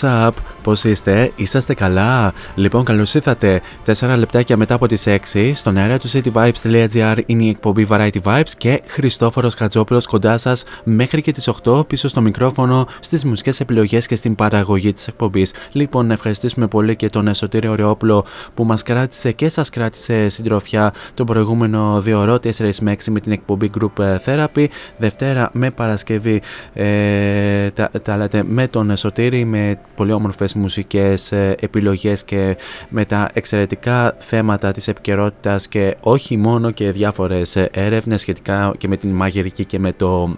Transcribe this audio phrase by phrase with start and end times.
[0.00, 0.30] What's up?
[0.62, 3.60] Πώς είστε, είσαστε καλά; Λοιπόν, καλώς ήρθατε.
[3.86, 8.50] 4 λεπτάκια μετά από τις 6 στον αέρα του cityvibes.gr είναι η εκπομπή Variety Vibes
[8.58, 14.06] και Χριστόφορος Χατζόπουλος κοντά σας μέχρι και τις 8 πίσω στο μικρόφωνο, στις μουσικές επιλογές
[14.06, 15.52] και στην παραγωγή της εκπομπής.
[15.72, 18.24] Λοιπόν, να ευχαριστήσουμε πολύ και τον Εσωτήριο Ρεόπουλο
[18.54, 23.20] που μας κράτησε και σας κράτησε συντροφιά τον προηγούμενο 2 ώρο 4 με 6 με
[23.20, 24.66] την εκπομπή Group Therapy.
[24.98, 26.42] Δευτέρα με Παρασκευή
[26.72, 32.56] ε, τα, τα λέτε με τον Σωτήρη με πολύ όμορφες μουσικές ε, επιλογές και
[32.88, 38.88] με τα εξαιρετικά θέματα της επικαιρότητας και όχι μόνο και διάφορες ε, έρευνες σχετικά και
[38.88, 40.34] με την μαγειρική και με, το,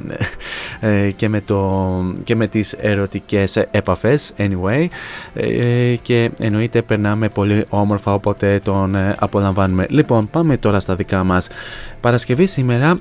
[0.81, 1.89] ε, και με, το,
[2.25, 4.87] και με τις ερωτικές επαφές anyway ε,
[6.03, 9.87] και εννοείται περνάμε πολύ όμορφα οπότε τον ε, απολαμβάνουμε.
[9.91, 11.49] Λοιπόν πάμε τώρα στα δικά μας.
[12.01, 12.99] Παρασκευή σήμερα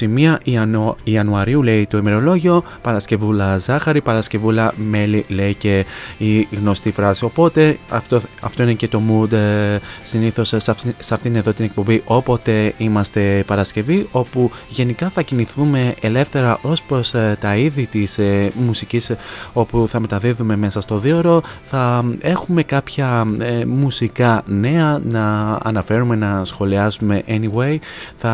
[0.00, 0.96] 21 Ιανου...
[1.04, 5.84] Ιανουαρίου λέει το ημερολόγιο Παρασκευούλα ζάχαρη, Παρασκευούλα μέλι λέει και
[6.18, 11.14] η γνωστή φράση οπότε αυτό, αυτό είναι και το mood ε, συνήθως σε, αυτή, σε
[11.14, 17.36] αυτήν εδώ την εκπομπή όποτε είμαστε Παρασκευή όπου γενικά θα κινηθούμε ελεύθερα ως προς ε,
[17.40, 19.16] τα είδη της ε, μουσικής ε,
[19.52, 26.44] όπου θα μεταδίδουμε μέσα στο δίωρο θα έχουμε κάποια ε, μουσικά νέα να αναφέρουμε, να
[26.44, 27.76] σχολιάσουμε anyway
[28.16, 28.32] θα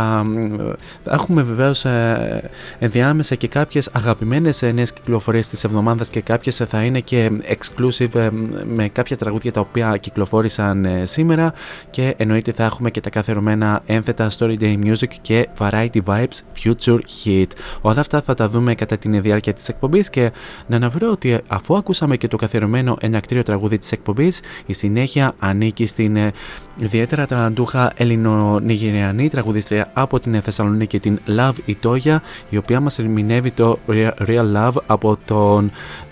[1.04, 6.82] θα έχουμε βεβαίως ε, ενδιάμεσα και κάποιες αγαπημένες νέες κυκλοφορίες της εβδομάδας και κάποιες θα
[6.82, 8.30] είναι και exclusive ε,
[8.64, 11.52] με κάποια τραγούδια τα οποία κυκλοφόρησαν ε, σήμερα
[11.90, 16.98] και εννοείται θα έχουμε και τα καθερωμένα ένθετα Story Day Music και Variety Vibes Future
[17.24, 17.46] Hit.
[17.80, 20.32] Όλα αυτά θα τα δούμε κατά την διάρκεια της εκπομπής και
[20.66, 25.86] να αναφέρω ότι αφού ακούσαμε και το καθιερωμένο ενακτήριο τραγούδι της εκπομπής, η συνέχεια ανήκει
[25.86, 26.32] στην
[26.78, 32.16] ιδιαίτερα ταλαντούχα ελληνο-νιγηριανή τραγουδίστρια από την Θεσσαλονίκη την Love Itoya
[32.50, 33.78] η οποία μας ερμηνεύει το
[34.26, 35.64] Real Love από το το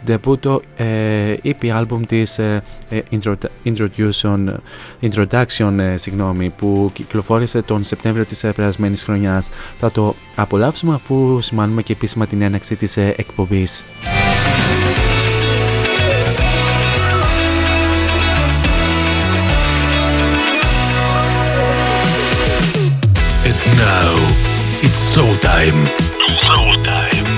[0.07, 3.01] debut ε, EP album της ε, ε
[3.65, 4.55] Introduction,
[5.01, 9.49] Introduction ε, συγγνώμη, που κυκλοφόρησε τον Σεπτέμβριο της περασμένης χρονιάς.
[9.81, 13.85] Θα το απολαύσουμε αφού σημάνουμε και επίσημα την έναξη της εκπομπής.
[24.87, 25.81] It's showtime.
[26.43, 27.31] Showtime.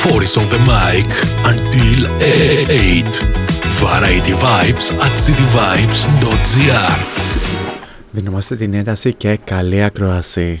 [0.00, 1.10] Four is on the mic
[1.52, 3.40] until 8.
[3.82, 6.98] Variety Vibes at cityvibes.gr
[8.10, 10.58] Δινόμαστε την ένταση και καλή ακροασία.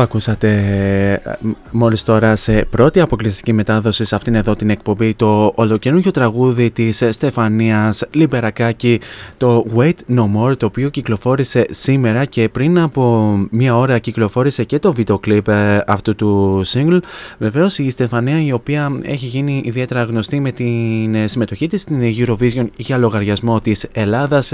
[0.00, 0.48] Το ακούσατε
[1.12, 1.30] ε,
[1.70, 7.04] μόλις τώρα σε πρώτη αποκλειστική μετάδοση σε αυτήν εδώ την εκπομπή το ολοκαινούργιο τραγούδι της
[7.10, 9.00] Στεφανίας Λιμπερακάκη
[9.36, 14.78] το Wait No More το οποίο κυκλοφόρησε σήμερα και πριν από μία ώρα κυκλοφόρησε και
[14.78, 16.98] το βίντεο κλιπ ε, αυτού του single.
[17.38, 22.66] Βεβαίως η Στεφανία η οποία έχει γίνει ιδιαίτερα γνωστή με την συμμετοχή της στην Eurovision
[22.76, 24.52] για λογαριασμό της Ελλάδας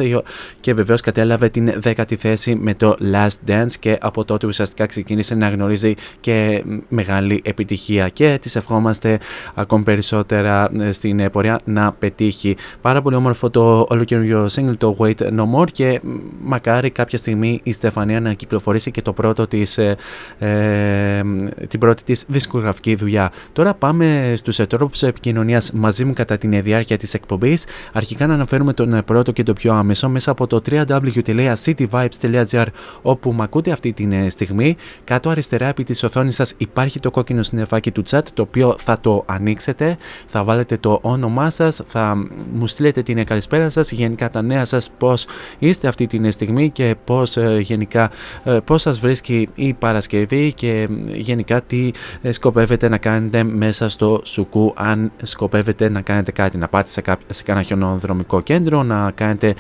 [0.60, 5.34] και βεβαίως κατέλαβε την δέκατη θέση με το Last Dance και από τότε ουσιαστικά ξεκίνησε
[5.36, 9.18] να γνωρίζει και μεγάλη επιτυχία και της ευχόμαστε
[9.54, 12.56] ακόμη περισσότερα ε, στην πορεία να πετύχει.
[12.80, 16.00] Πάρα πολύ όμορφο το ολοκαίριο single το Wait No More και
[16.42, 19.96] μακάρι κάποια στιγμή η Στεφανία να κυκλοφορήσει και το πρώτο της, ε,
[20.38, 21.22] ε
[21.68, 23.32] την πρώτη της δισκογραφική δουλειά.
[23.52, 27.64] Τώρα πάμε στους τρόπους επικοινωνίας μαζί μου κατά την διάρκεια της εκπομπής.
[27.92, 32.66] Αρχικά να αναφέρουμε τον πρώτο και το πιο άμεσο μέσα από το www.cityvibes.gr
[33.02, 34.76] όπου με ακούτε αυτή τη στιγμή.
[35.04, 39.00] Κάτω αριστερά επί της οθόνης σας υπάρχει το κόκκινο συννεφάκι του chat το οποίο θα
[39.00, 44.42] το ανοίξετε, θα βάλετε το όνομά σας, θα μου στείλετε την καλησπέρα σας, γενικά τα
[44.42, 45.26] νέα σας, πώς
[45.58, 48.10] είστε αυτή τη στιγμή και πώς ε, γενικά
[48.44, 51.90] ε, πώς σας βρίσκει η Παρασκευή και γενικά τι
[52.22, 57.00] ε, σκοπεύετε να κάνετε μέσα στο σουκού αν σκοπεύετε να κάνετε κάτι, να πάτε σε,
[57.00, 59.54] κάποιο, σε κανένα χιονοδρομικό κέντρο, να κάνετε,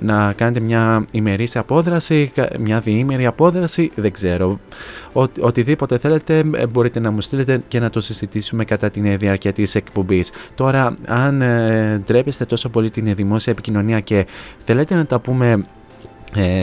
[0.00, 4.58] να κάνετε μια ημερήσια απόδραση, μια διήμερη απόδραση, δεν ξέρω.
[5.12, 9.52] Ότι, οτιδήποτε θέλετε ε, μπορείτε να μου στείλετε και να το συζητήσουμε κατά την διάρκεια
[9.52, 10.30] της εκπομπής.
[10.54, 14.26] Τώρα, αν ε, ντρέπεστε τόσο πολύ την δημόσια επικοινωνία και
[14.64, 15.58] θέλετε να τα πούμε ε,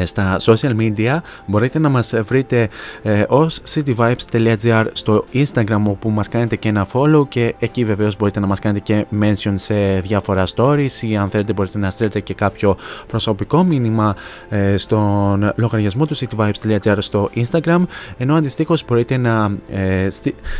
[0.03, 2.69] στα social media μπορείτε να μας βρείτε
[3.03, 8.39] ε, ως cityvibes.gr στο instagram όπου μας κάνετε και ένα follow και εκεί βεβαίως μπορείτε
[8.39, 12.33] να μας κάνετε και mention σε διάφορα stories ή αν θέλετε μπορείτε να στείλετε και
[12.33, 14.15] κάποιο προσωπικό μήνυμα
[14.49, 17.83] ε, στον λογαριασμό του cityvibes.gr στο instagram.
[18.17, 20.07] Ενώ αντιστοίχως μπορείτε να, ε,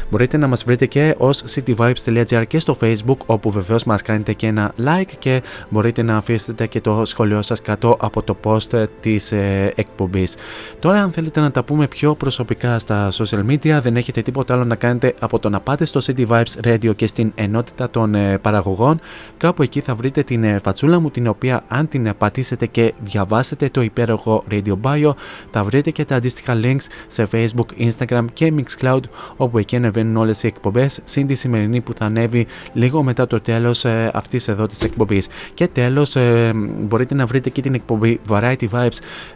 [0.09, 4.47] μπορείτε να μας βρείτε και ως cityvibes.gr και στο facebook όπου βεβαίως μας κάνετε και
[4.47, 9.31] ένα like και μπορείτε να αφήσετε και το σχολείο σας κάτω από το post της
[9.31, 10.35] ε, εκπομπής.
[10.79, 14.63] Τώρα αν θέλετε να τα πούμε πιο προσωπικά στα social media δεν έχετε τίποτα άλλο
[14.63, 18.37] να κάνετε από το να πάτε στο City Vibes Radio και στην ενότητα των ε,
[18.37, 18.99] παραγωγών
[19.37, 23.69] κάπου εκεί θα βρείτε την ε, φατσούλα μου την οποία αν την πατήσετε και διαβάσετε
[23.69, 25.11] το υπέροχο Radio Bio
[25.51, 29.01] θα βρείτε και τα αντίστοιχα links σε Facebook, Instagram και Mixcloud
[29.35, 33.41] όπου εκεί ανεβαίνουν όλες οι εκπομπές συν τη σημερινή που θα ανέβει λίγο μετά το
[33.41, 35.27] τέλος ε, αυτής εδώ της εκπομπής.
[35.53, 38.84] Και τέλος ε, μπορείτε να βρείτε και την εκπομπή Variety Vibes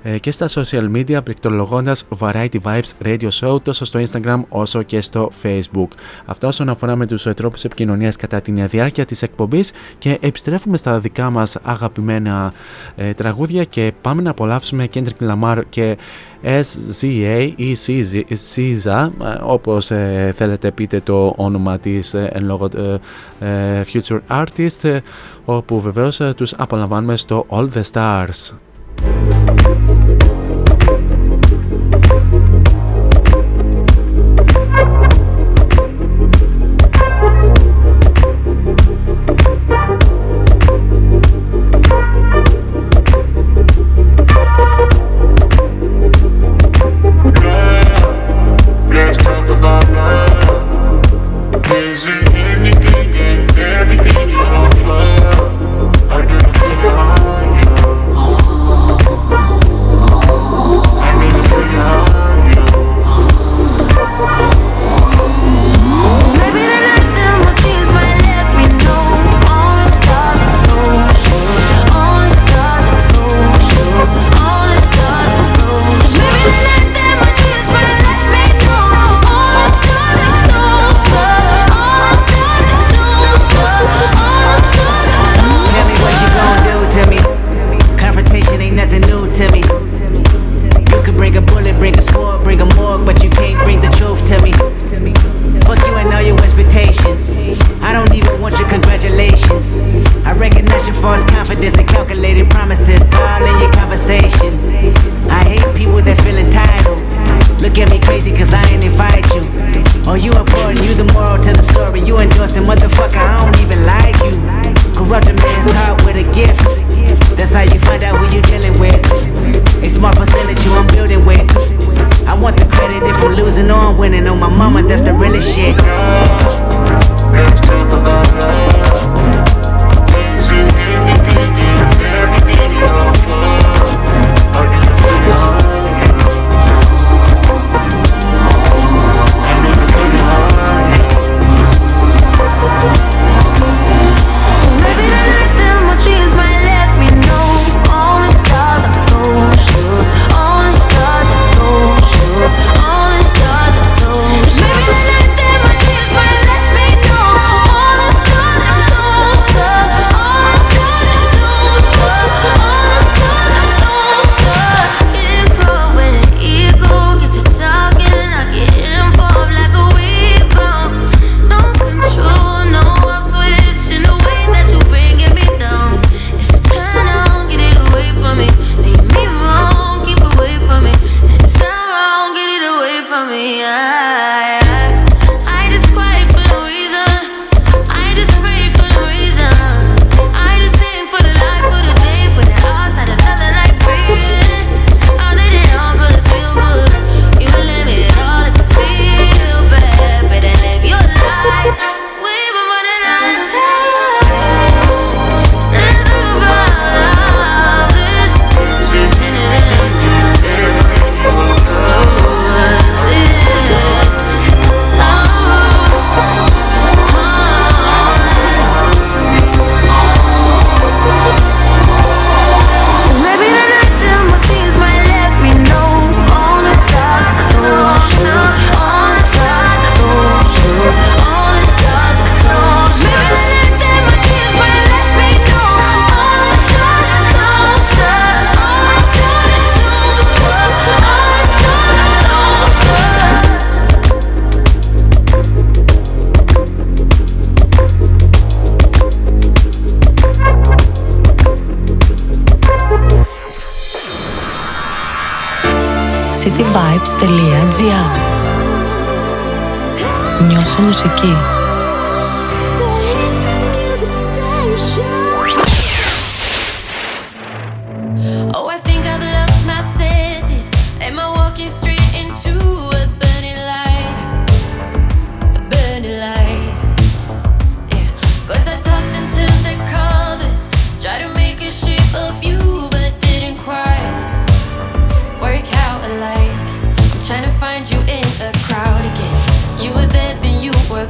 [0.04, 5.02] ε, και στα social media πληκτρολογώντας Variety Vibes Radio Show τόσο στο Instagram όσο και
[5.02, 5.88] στο Facebook.
[6.26, 11.00] Αυτά όσον αφορά με τους τρόπους επικοινωνίας κατά τη διάρκεια της εκπομπής και επιστρέφουμε στα
[11.00, 12.54] δικά μας αγαπημένα
[12.96, 15.98] ε, τραγούδια και πάμε να απολαύσουμε Kendrick Lamar και
[16.44, 17.76] SZA ή
[18.30, 19.86] SZA ε, όπως
[20.34, 22.70] θέλετε πείτε το όνομα της εν λόγω
[23.94, 25.00] Future Artist
[25.46, 28.69] όπου βεβαίως τους απολαμβάνουμε στο All The Stars.
[29.02, 29.49] Thank you.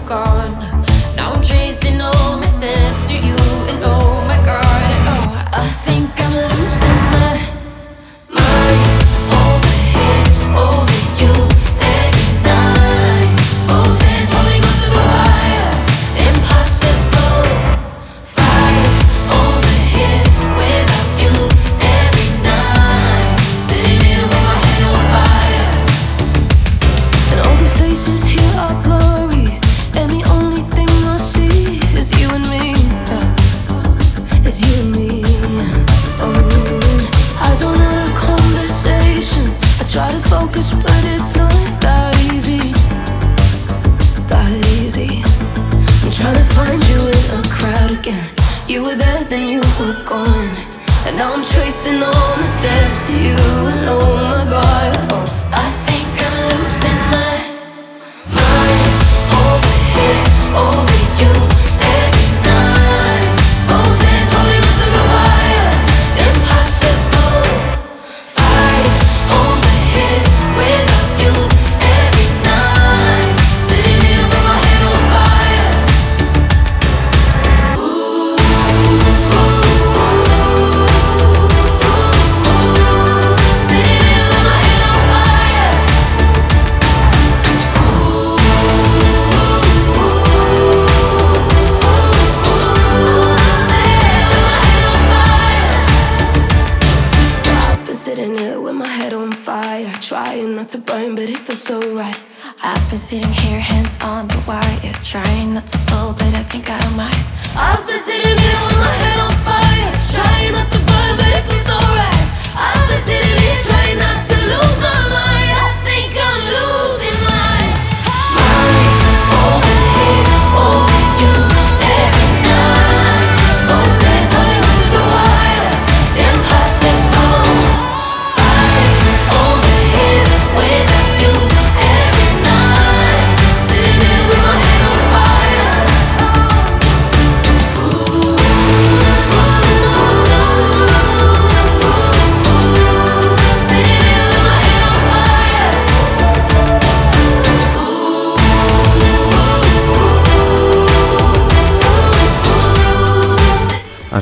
[0.09, 0.68] gone.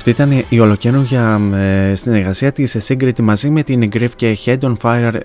[0.08, 4.76] Αυτή ήταν η ολοκένουργια ε, συνεργασία της Σύγκριτη μαζί με την Griff και Head on
[4.82, 5.20] Fire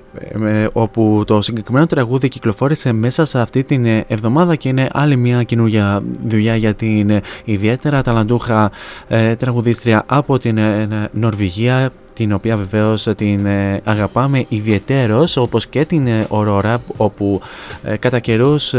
[0.45, 5.43] ε, όπου το συγκεκριμένο τραγούδι κυκλοφόρησε μέσα σε αυτή την εβδομάδα και είναι άλλη μια
[5.43, 8.71] καινούργια δουλειά για την ιδιαίτερα ταλαντούχα
[9.09, 10.59] ε, τραγουδίστρια από την
[11.13, 13.47] Νορβηγία την οποία βεβαίως την
[13.85, 17.41] αγαπάμε ιδιαιτέρως όπως και την Aurora όπου
[17.99, 18.75] κατά καιρούς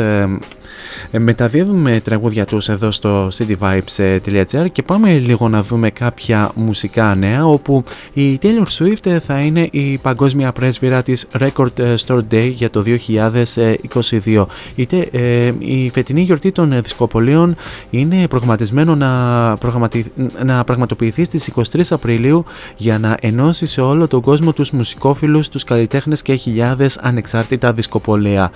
[1.11, 7.45] ε, μεταδίδουμε τραγούδια τους εδώ στο cityvibes.gr και πάμε λίγο να δούμε κάποια μουσικά νέα
[7.47, 12.83] όπου η Taylor Swift θα είναι η παγκόσμια πρέσβυρα της Record Store Day για το
[13.09, 14.45] 2022.
[14.75, 17.55] Είτε, ε, η φετινή γιορτή των δισκοπολίων
[17.89, 20.11] είναι προγραμματισμένο να, προγραμματι...
[20.43, 22.45] να πραγματοποιηθεί στις 23 Απριλίου
[22.77, 28.51] για να ενώσει σε όλο τον κόσμο τους μουσικόφιλους, τους καλλιτέχνες και χιλιάδες ανεξάρτητα δισκοπολία.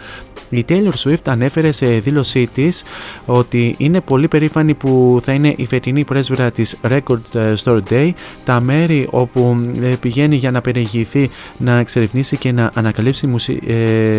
[0.49, 2.83] Η Taylor Swift ανέφερε σε δήλωσή της
[3.25, 8.11] ότι είναι πολύ περήφανη που θα είναι η φετινή πρέσβυρα της Record ε, Store Day,
[8.45, 13.29] τα μέρη όπου ε, πηγαίνει για να περιηγηθεί, να εξερευνήσει και να ανακαλύψει
[13.67, 13.73] ε,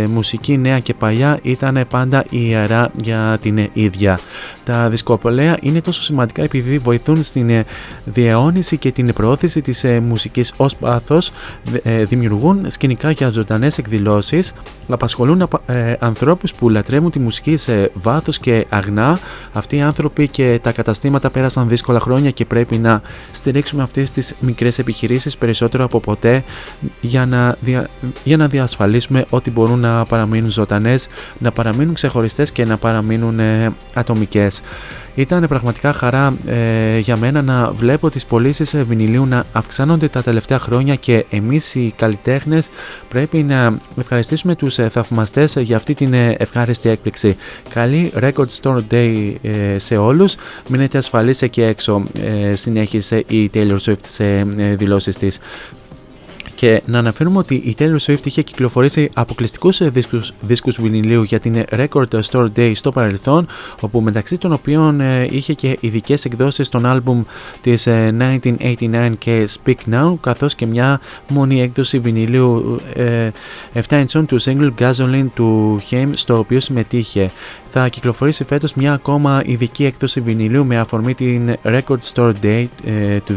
[0.08, 4.18] μουσική νέα και παλιά ήταν πάντα ιερά για την ίδια.
[4.64, 7.64] Τα δισκοπολέα είναι τόσο σημαντικά επειδή βοηθούν στην
[8.04, 11.30] διαιώνιση και την προώθηση της μουσικής ως πάθος,
[12.04, 14.52] δημιουργούν σκηνικά για ζωντανές εκδηλώσεις,
[14.88, 15.48] απασχολούν
[15.98, 19.18] ανθρώπους που λατρεύουν τη μουσική σε βάθος και αγνά.
[19.52, 24.34] Αυτοί οι άνθρωποι και τα καταστήματα πέρασαν δύσκολα χρόνια και πρέπει να στηρίξουμε αυτές τις
[24.40, 26.44] μικρές επιχειρήσεις περισσότερο από ποτέ
[27.00, 27.56] για να,
[28.24, 33.74] για να διασφαλίσουμε ότι μπορούν να παραμείνουν ζωντανές, να παραμείνουν ξεχωριστές και να παραμείνουν ε,
[33.94, 34.60] ατομικές.
[35.18, 40.58] Ήταν πραγματικά χαρά ε, για μένα να βλέπω τις πωλήσεις βινιλίου να αυξάνονται τα τελευταία
[40.58, 42.68] χρόνια και εμείς οι καλλιτέχνες
[43.08, 47.36] πρέπει να ευχαριστήσουμε τους ε, θαυμαστές για αυτή την ε, ευχάριστη έκπληξη.
[47.68, 50.36] Καλή Record Store Day ε, σε όλους.
[50.68, 52.02] Μείνετε ασφαλείς εκεί έξω,
[52.52, 54.42] συνέχισε η Taylor Swift σε
[54.76, 55.38] δηλώσεις της.
[56.58, 61.64] Και να αναφέρουμε ότι η Taylor Swift είχε κυκλοφορήσει αποκλειστικούς δίσκους, δίσκους βινιλίου για την
[61.70, 63.46] Record Store Day στο παρελθόν,
[63.80, 67.22] όπου μεταξύ των οποίων ε, είχε και ειδικές εκδόσεις των άλμπουμ
[67.60, 73.30] της 1989 ε, και Speak Now, καθώς και μια μόνη έκδοση βινιλίου 7 ε,
[73.88, 77.30] inch του single Gasoline του Haim, στο οποίο συμμετείχε
[77.70, 83.18] θα κυκλοφορήσει φέτος μια ακόμα ειδική έκδοση βινιλίου με αφορμή την Record Store Day ε,
[83.20, 83.34] του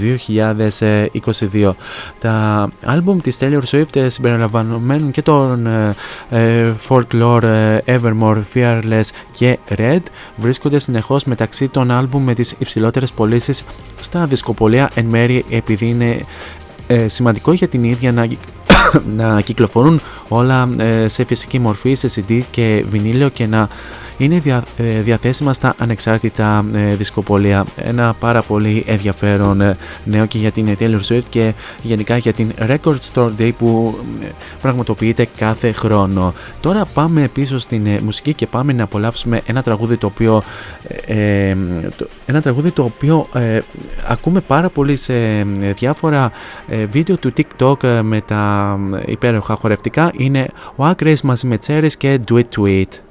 [1.51, 1.71] 2022.
[2.19, 5.95] Τα άλμπουμ της Taylor Swift ε, συμπεριλαμβανομένων και των ε,
[6.29, 10.01] ε Folklore, ε, Evermore, Fearless και Red
[10.35, 13.65] βρίσκονται συνεχώς μεταξύ των άλμπουμ με τις υψηλότερες πωλήσεις
[13.99, 16.19] στα δισκοπολία εν μέρει επειδή είναι
[17.05, 18.27] σημαντικό για την ίδια να
[19.17, 20.69] να κυκλοφορούν όλα
[21.05, 23.67] σε φυσική μορφή, σε CD και βινίλιο και να
[24.23, 27.65] είναι δια, ε, διαθέσιμα στα ανεξάρτητα ε, δισκοπολία.
[27.75, 32.51] Ένα πάρα πολύ ενδιαφέρον ε, νέο και για την Taylor Swift και γενικά για την
[32.59, 33.99] Record Store Day που
[34.61, 36.33] πραγματοποιείται κάθε χρόνο.
[36.59, 40.43] Τώρα πάμε πίσω στην μουσική και πάμε να απολαύσουμε ένα τραγούδι το οποίο,
[42.25, 43.27] ένα τραγούδι το οποίο
[44.07, 45.13] ακούμε πάρα πολύ σε
[45.75, 46.31] διάφορα
[46.89, 52.33] βίντεο του TikTok με τα υπέροχα χορευτικά είναι ο Acres μαζί με Cherries και Do
[52.33, 53.10] It To It.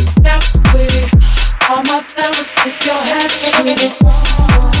[0.21, 0.39] now,
[0.73, 0.87] we
[1.69, 4.80] all my fellas, if your hands to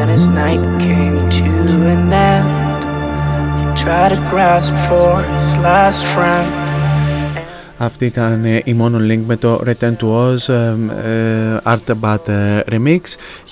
[0.00, 1.50] But when his night came to
[1.94, 2.48] an end,
[3.60, 6.48] he tried to grasp for his last friend.
[7.76, 10.54] Αυτή ήταν η μόνο link με το Return to Oz
[11.72, 12.30] Art Bat
[12.70, 13.00] Remix.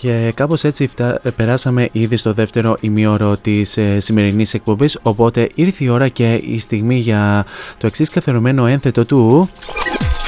[0.00, 0.90] Και κάπως έτσι
[1.36, 6.58] περάσαμε ήδη στο δεύτερο ημίωρο της ε, σημερινής εκπομπής οπότε ήρθε η ώρα και η
[6.58, 7.46] στιγμή για
[7.78, 9.50] το εξής καθερωμένο ένθετο του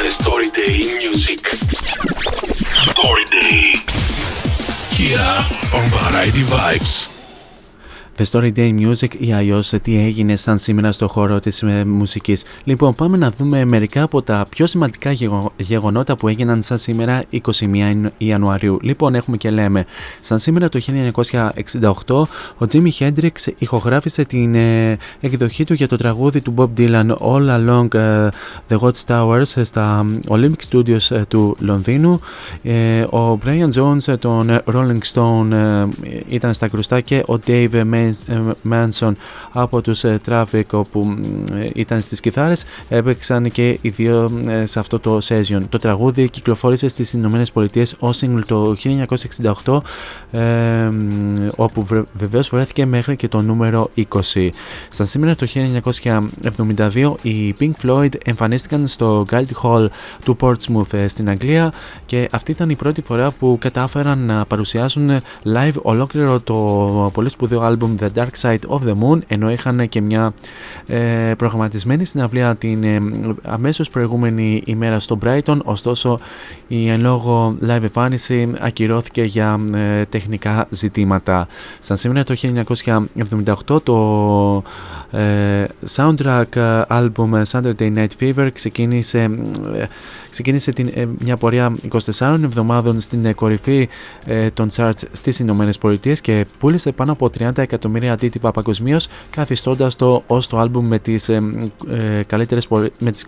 [0.00, 1.59] The Story Day Music
[5.10, 5.18] Here
[5.74, 7.19] on Variety Vibes
[8.20, 12.44] The Story Day Music ή αλλιώς τι έγινε σαν σήμερα στο χώρο της ε, μουσικής.
[12.64, 15.12] Λοιπόν, πάμε να δούμε μερικά από τα πιο σημαντικά
[15.56, 18.78] γεγονότα που έγιναν σαν σήμερα 21 Ιανουαρίου.
[18.82, 19.84] Λοιπόν, έχουμε και λέμε,
[20.20, 20.80] σαν σήμερα το
[22.06, 22.22] 1968
[22.58, 27.58] ο Jimi Hendrix ηχογράφησε την ε, εκδοχή του για το τραγούδι του Bob Dylan All
[27.58, 28.28] Along ε,
[28.68, 32.20] the Watchtowers στα Olympic Studios του Λονδίνου.
[33.10, 35.86] ο Brian Jones των Rolling Stone
[36.28, 37.84] ήταν στα κρουστά και ο Dave
[38.70, 39.12] Manson
[39.52, 41.16] από τους ε, Traffic όπου
[41.52, 45.60] ε, ήταν στις κιθάρες έπαιξαν και οι δύο ε, σε αυτό το session.
[45.68, 48.76] Το τραγούδι κυκλοφόρησε στις Ηνωμένες Πολιτείες ως single το
[49.64, 49.80] 1968
[51.56, 54.48] όπου βεβαίως βρέθηκε μέχρι και το νούμερο 20.
[54.88, 55.46] Στα σήμερα το
[56.76, 59.86] 1972 οι Pink Floyd εμφανίστηκαν στο Galty Hall
[60.24, 61.72] του Portsmouth στην Αγγλία
[62.06, 65.10] και αυτή ήταν η πρώτη φορά που κατάφεραν να παρουσιάσουν
[65.44, 70.00] live ολόκληρο το πολύ σπουδαίο άλμπουμ The Dark Side of the Moon ενώ είχαν και
[70.00, 70.32] μια
[70.86, 73.00] ε, προγραμματισμένη συναυλία την ε,
[73.42, 76.20] αμέσως προηγούμενη ημέρα στο Brighton ωστόσο
[76.68, 81.48] η εν λόγω live εμφάνιση ακυρώθηκε για ε, τεχνικά ζητήματα.
[81.78, 82.34] Σαν σήμερα το
[83.66, 84.62] 1978 το
[85.10, 85.64] ε,
[85.96, 89.18] soundtrack album Saturday Night Fever ξεκίνησε,
[89.74, 89.84] ε,
[90.30, 91.76] ξεκίνησε την, μια πορεία
[92.18, 93.88] 24 εβδομάδων στην κορυφή
[94.54, 100.22] των charts στις Ηνωμένες Πολιτείες και πούλησε πάνω από 30 εκατομμύρια αντίτυπα παγκοσμίως, καθιστώντας το
[100.26, 101.42] ως το album με τις ε,
[101.88, 103.26] ε, καλύτερες με τις,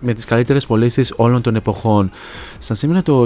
[0.00, 2.10] με τις καλύτερες πωλήσεις όλων των εποχών.
[2.58, 3.24] Σαν σήμερα το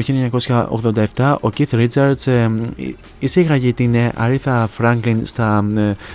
[1.17, 2.49] 1987 ο Keith Richards ε,
[3.19, 5.65] εισήγαγε την Aretha Franklin στα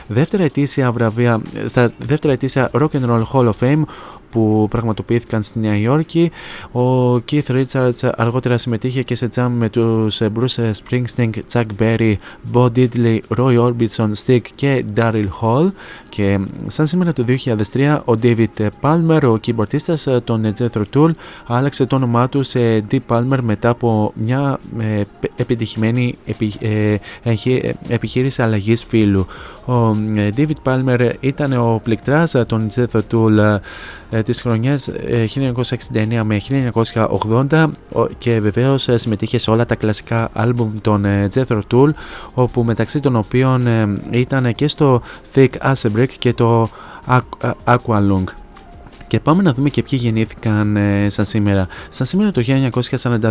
[0.08, 3.82] δεύτερα ετήσια βραβεία, στα δεύτερα ετήσια Rock and Roll Hall of Fame
[4.36, 6.32] που πραγματοποιήθηκαν στη Νέα Υόρκη.
[6.72, 12.16] Ο Keith Richards αργότερα συμμετείχε και σε jam με τους Bruce Springsteen, Chuck Berry,
[12.54, 15.72] Bo Diddley, Roy Orbison, Stick και Daryl Hall
[16.10, 17.26] και σαν σήμερα το
[17.74, 21.12] 2003 ο David Palmer, ο keyboardistας των Jethro Tull
[21.48, 25.02] άλλαξε το όνομά του σε Deep Palmer μετά από μια ε,
[25.36, 26.16] επιτυχημένη
[26.60, 26.96] ε,
[27.88, 29.26] επιχείρηση αλλαγής φύλου.
[29.66, 29.74] Ο
[30.16, 33.60] ε, David Palmer ήταν ο πληκτράς των Jethro Tull ε,
[34.24, 34.92] τις χρονιές
[35.36, 36.42] 1969 ε, με
[36.94, 37.68] 1980
[38.18, 41.90] και βεβαίως ε, συμμετείχε σε όλα τα κλασικά άλμπουμ των Jethro Tull
[42.34, 43.68] όπου μεταξύ των οποίων
[44.12, 45.02] ήταν και στο
[45.36, 46.70] Thick As a Brick και το
[47.66, 48.24] Aqualung.
[49.16, 51.68] Και πάμε να δούμε και ποιοι γεννήθηκαν ε, σαν σήμερα.
[51.90, 52.42] Σαν σήμερα το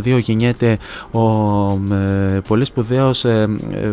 [0.00, 0.78] 1942 γεννιέται
[1.10, 3.92] ο ε, πολύ σπουδαίος ε, ε,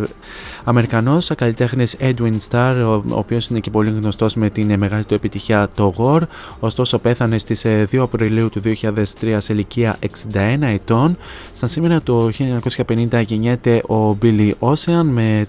[0.64, 5.14] Αμερικανός καλλιτέχνης Edwin Starr, ο, ο οποίος είναι και πολύ γνωστός με την μεγάλη του
[5.14, 6.20] επιτυχία το War,
[6.60, 9.98] ωστόσο πέθανε στις 2 Απριλίου του 2003 σε ηλικία
[10.32, 11.16] 61 ετών.
[11.52, 12.30] Σαν σήμερα το
[12.86, 15.46] 1950 γεννιέται ο Billy Ocean με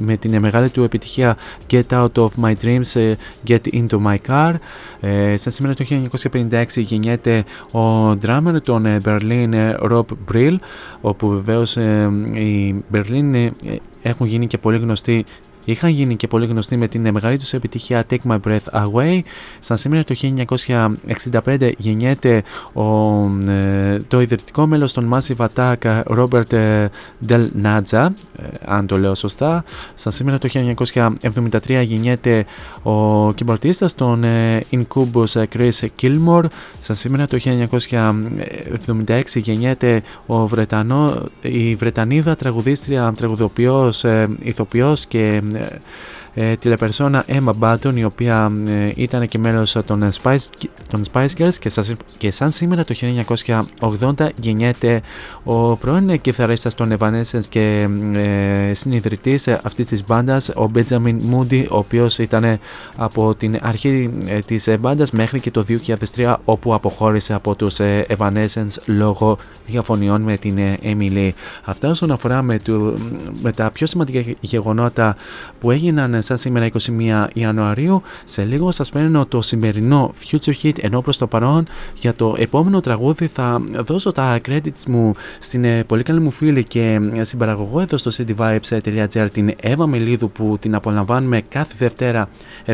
[0.00, 1.36] με την μεγάλη του επιτυχία
[1.70, 3.14] Get Out of My Dreams, ε,
[3.46, 4.54] Get Into My Car.
[5.00, 10.56] Ε, σαν σήμερα το 1956 γεννιέται ο drummer των ε, Berlin Rob Brill,
[11.00, 11.76] όπου βεβαίως
[12.32, 13.50] οι Berlin
[14.02, 15.24] έχουν γίνει και πολύ γνωστοί
[15.64, 19.20] Είχαν γίνει και πολύ γνωστοί με την μεγάλη τους επιτυχία Take My Breath Away.
[19.60, 20.14] Σαν σήμερα το
[21.44, 22.42] 1965 γεννιέται
[22.72, 22.82] ο,
[23.50, 26.86] ε, το ιδρυτικό μέλος των Massive Attack Robert ε,
[27.28, 28.06] Del Nadja,
[28.64, 29.64] αν το λέω σωστά.
[29.94, 32.44] Σαν σήμερα το 1973 γεννιέται
[32.82, 34.24] ο κυμπορτίστας των
[34.70, 36.44] Incubus Chris Gilmore.
[36.78, 37.38] Σαν σήμερα το
[39.06, 44.04] 1976 γεννιέται ο Βρετανό, η Βρετανίδα τραγουδίστρια, τραγουδοποιός,
[44.42, 45.78] ηθοποιός και uh,
[46.34, 50.36] ε, τηλεπερσόνα Emma Button η οποία ε, ήταν και μέλος των Spice,
[50.90, 52.94] των Spice Girls και, σαν, και σαν σήμερα το
[53.80, 55.00] 1980 γεννιέται
[55.44, 61.76] ο πρώην κιθαρίστας των Evanescence και ε, συνειδητής αυτής της μπάντας ο Benjamin Moody ο
[61.76, 62.58] οποίος ήταν
[62.96, 65.64] από την αρχή ε, της μπάντας μέχρι και το
[66.14, 71.30] 2003 όπου αποχώρησε από τους ε, Evanescence λόγω διαφωνιών με την Emily.
[71.64, 72.98] Αυτά όσον αφορά με, του,
[73.42, 75.16] με τα πιο σημαντικά γεγονότα
[75.60, 78.02] που έγιναν σαν σήμερα 21 Ιανουαρίου.
[78.24, 82.80] Σε λίγο σας φέρνω το σημερινό Future Hit ενώ προς το παρόν για το επόμενο
[82.80, 87.80] τραγούδι θα δώσω τα credits μου στην ε, πολύ καλή μου φίλη και ε, συμπαραγωγό
[87.80, 92.28] εδώ στο cityvibes.gr την Εύα Μελίδου που την απολαμβάνουμε κάθε Δευτέρα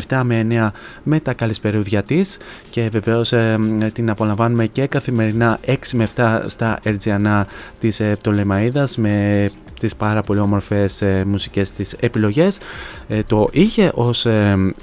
[0.08, 0.70] 7 με 9
[1.02, 2.36] με τα καλησπερούδια της
[2.70, 3.58] και βεβαίως ε,
[3.92, 7.46] την απολαμβάνουμε και καθημερινά 6 με 7 στα Ερτζιανά
[7.78, 9.48] της ε, Πτολεμαίδας με
[9.78, 12.58] τις πάρα πολύ όμορφες ε, μουσικές της επιλογές.
[13.08, 14.74] Ε, το είχε ως ε,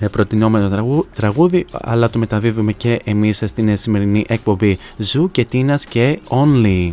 [0.00, 6.18] ε προτινόμενο τραγούδι αλλά το μεταδίδουμε και εμείς στην σημερινή εκπομπή Ζου και Τίνας και
[6.28, 6.92] Only.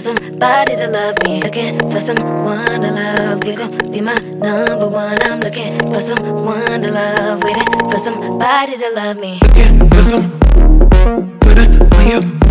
[0.00, 1.42] for somebody to love me.
[1.42, 3.44] Looking for someone to love.
[3.44, 5.18] You gon' be my number one.
[5.22, 7.42] I'm looking for someone to love.
[7.42, 9.38] Waiting for somebody to love me.
[9.42, 10.30] Looking for some,
[11.44, 12.49] waiting for you.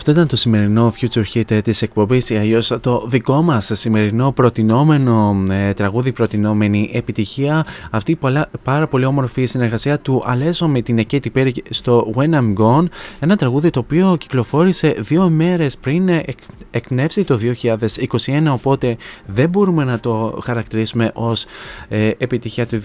[0.00, 4.32] Αυτό ήταν το σημερινό Future Hit ε, της εκπομπής ή αλλιώς το δικό μας σημερινό
[4.32, 7.66] προτινόμενο ε, τραγούδι, προτινόμενη επιτυχία.
[7.90, 12.30] Αυτή η πολλά, πάρα πολύ όμορφη συνεργασία του Αλέσο με την Εκέτη Πέρι στο When
[12.30, 12.84] I'm Gone.
[13.20, 16.24] Ένα τραγούδι το οποίο κυκλοφόρησε δύο μέρες πριν ε,
[16.70, 18.96] εκνεύσει το 2021 οπότε
[19.26, 21.46] δεν μπορούμε να το χαρακτηρίσουμε ως
[21.88, 22.80] ε, επιτυχία του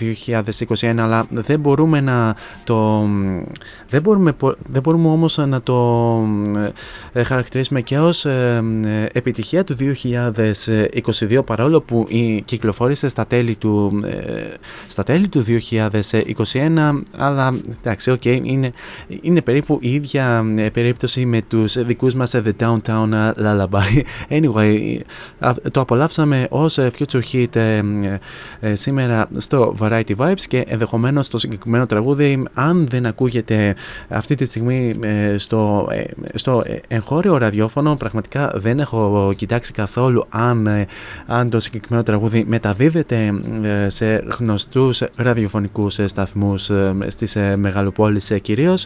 [0.80, 3.07] 2021 αλλά δεν μπορούμε να το
[3.89, 4.34] δεν μπορούμε,
[4.66, 5.76] δεν μπορούμε όμως να το
[7.13, 8.63] ε, χαρακτηρίσουμε και ως ε,
[9.11, 9.76] επιτυχία του
[11.20, 14.03] 2022 παρόλο που η, κυκλοφόρησε στα τέλη του,
[14.88, 15.43] στα τέλη του
[16.51, 18.72] 2021 αλλά εντάξει okay, είναι,
[19.22, 24.01] είναι περίπου η ίδια περίπτωση με τους δικούς μας The Downtown Lullaby.
[24.39, 24.99] Anyway,
[25.72, 27.82] το απολαύσαμε ως ε, Future Hit ε,
[28.59, 33.76] ε, σήμερα στο Variety Vibes και ενδεχομένως το συγκεκριμένο τραγούδι, αν δεν ακούγεται
[34.07, 34.95] αυτή τη στιγμή
[35.36, 35.89] στο,
[36.34, 36.63] στο
[37.06, 40.86] εγχώριο ραδιόφωνο, πραγματικά δεν έχω κοιτάξει καθόλου αν,
[41.26, 43.34] αν το συγκεκριμένο τραγούδι μεταδίδεται
[43.88, 46.72] σε γνωστούς ραδιοφωνικούς σταθμούς
[47.08, 48.86] στις μεγαλοπόλεις κυρίως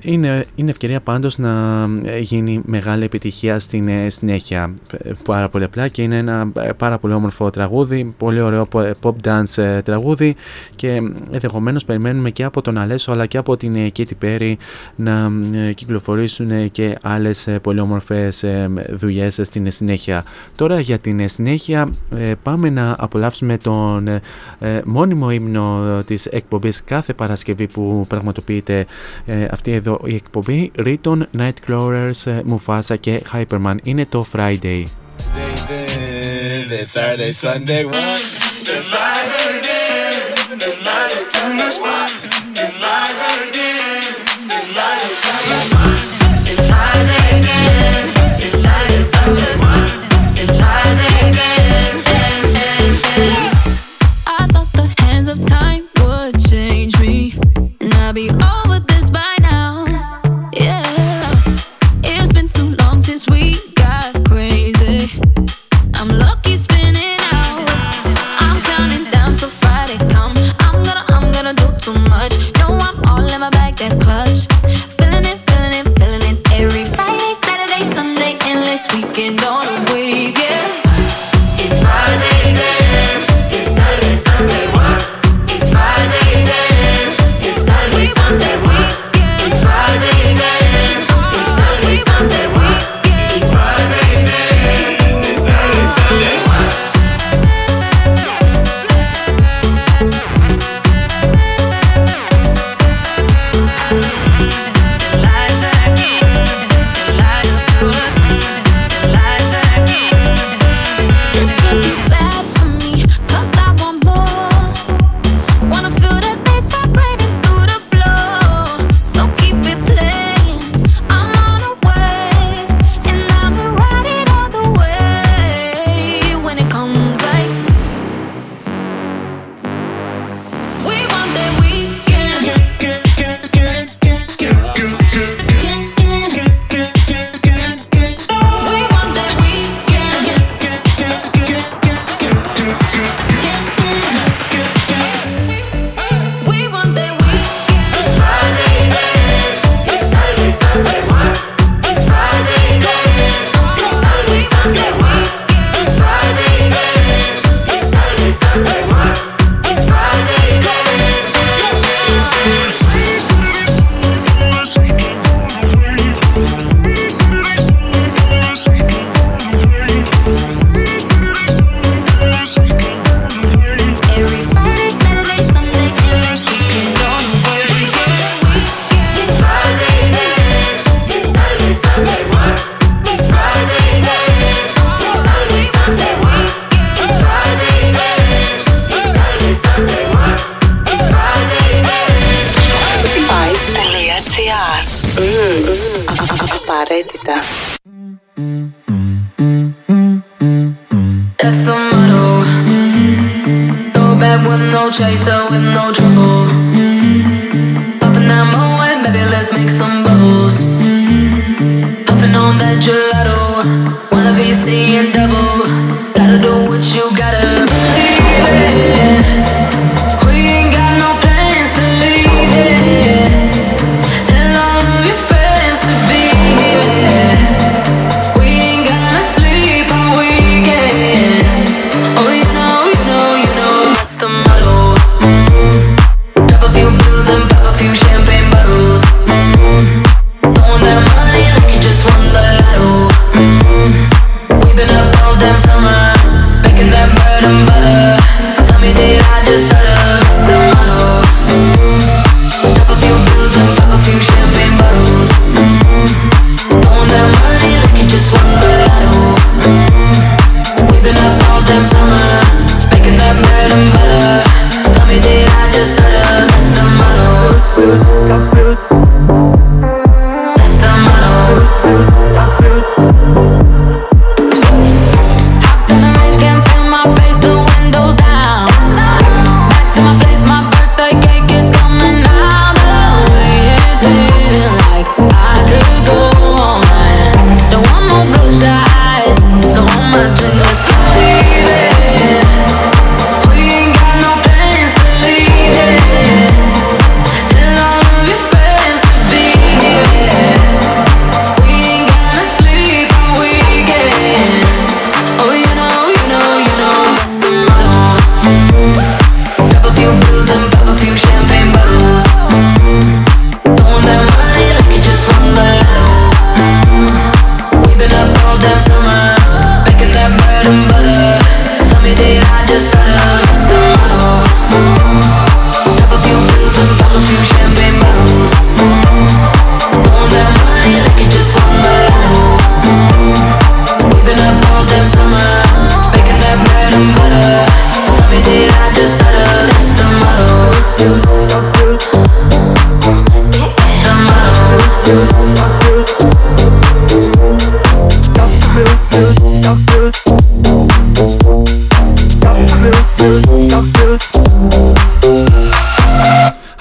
[0.00, 5.64] είναι, είναι ευκαιρία πάντως να ε, γίνει μεγάλη επιτυχία στην ε, συνέχεια ε, πάρα πολύ
[5.64, 8.68] απλά και είναι ένα πάρα πολύ όμορφο τραγούδι, πολύ ωραίο
[9.02, 10.36] pop dance τραγούδι
[10.76, 14.54] και ενδεχομένως περιμένουμε και από τον Αλέσο αλλά και από την Katy Perry
[14.96, 15.30] να
[15.74, 18.44] κυκλοφορήσουν και άλλες πολύ όμορφες
[18.90, 20.24] δουλειές στην συνέχεια.
[20.56, 21.88] Τώρα για την συνέχεια
[22.42, 24.08] πάμε να απολαύσουμε τον
[24.84, 28.86] μόνιμο ύμνο της εκπομπής κάθε Παρασκευή που πραγματοποιείται
[29.50, 33.75] αυτή εδώ η εκπομπή Riton, Nightcrawlers, Mufasa και Hyperman.
[33.83, 34.83] Είναι το Friday.
[36.83, 38.94] Saturday, Sunday, I'm
[79.16, 79.55] walking, do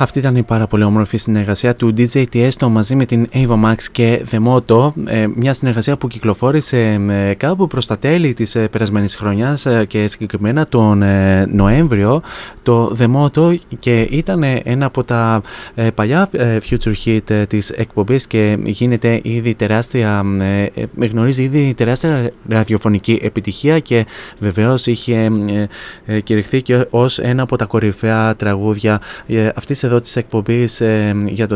[0.05, 3.75] Αυτή ήταν η πάρα πολύ όμορφη συνεργασία του DJ Tiesto μαζί με την Ava Max
[3.91, 4.91] και The Moto.
[5.05, 9.85] ε, μια συνεργασία που κυκλοφόρησε ε, κάπου προς τα τέλη της ε, περασμένης χρονιάς ε,
[9.85, 12.21] και συγκεκριμένα τον ε, Νοέμβριο
[12.63, 15.41] το The Moto και ήταν ε, ένα από τα
[15.75, 21.43] ε, παλιά ε, future hit ε, της εκπομπής και γίνεται ήδη τεράστια, ε, ε, γνωρίζει
[21.43, 24.05] ήδη τεράστια ραδιοφωνική επιτυχία και
[24.39, 25.67] βεβαίως είχε ε,
[26.05, 31.15] ε, κηρυχθεί και ως ένα από τα κορυφαία τραγούδια ε, αυτής εδώ της εκπομπής ε,
[31.25, 31.55] για το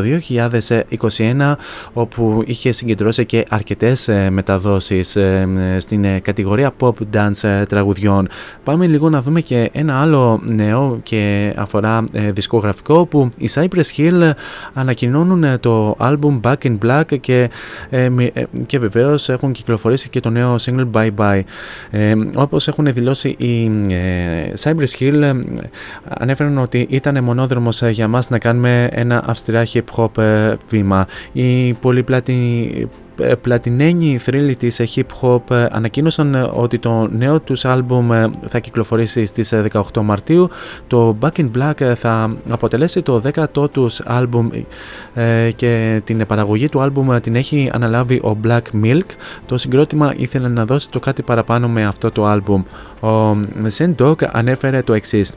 [1.17, 1.55] 2021
[1.93, 7.65] όπου είχε συγκεντρώσει και αρκετές ε, μεταδόσεις ε, ε, στην ε, κατηγορία pop dance ε,
[7.65, 8.27] τραγουδιών.
[8.63, 13.97] Πάμε λίγο να δούμε και ένα άλλο νέο και αφορά ε, δισκογραφικό που οι Cypress
[13.97, 14.31] Hill
[14.73, 17.49] ανακοινώνουν ε, το album Back in Black και,
[17.89, 21.41] ε, μι- ε, και βεβαίως έχουν κυκλοφορήσει και το νέο single Bye Bye.
[21.91, 25.33] Ε, όπως έχουν δηλώσει οι ε, Cypress Hill ε,
[26.07, 31.07] ανέφεραν ότι ήταν μονόδρομος ε, για μας να κάνουμε ένα αυστηρά hip hop ε, βήμα.
[31.31, 32.89] Η πολυπλάτη
[33.21, 38.13] ε, πλατινένοι θρύλοι της ε, hip hop ε, ανακοίνωσαν ε, ότι το νέο τους άλμπουμ
[38.13, 40.49] ε, θα κυκλοφορήσει στις ε, 18 Μαρτίου.
[40.87, 44.49] Το Back in Black ε, θα αποτελέσει το 10ο τους άλμπουμ
[45.13, 49.05] ε, και την παραγωγή του άλμπουμ ε, την έχει αναλάβει ο Black Milk.
[49.45, 52.63] Το συγκρότημα ήθελε να δώσει το κάτι παραπάνω με αυτό το άλμπουμ.
[53.01, 53.37] Ο
[53.77, 55.31] Zen Dog ανέφερε το εξής.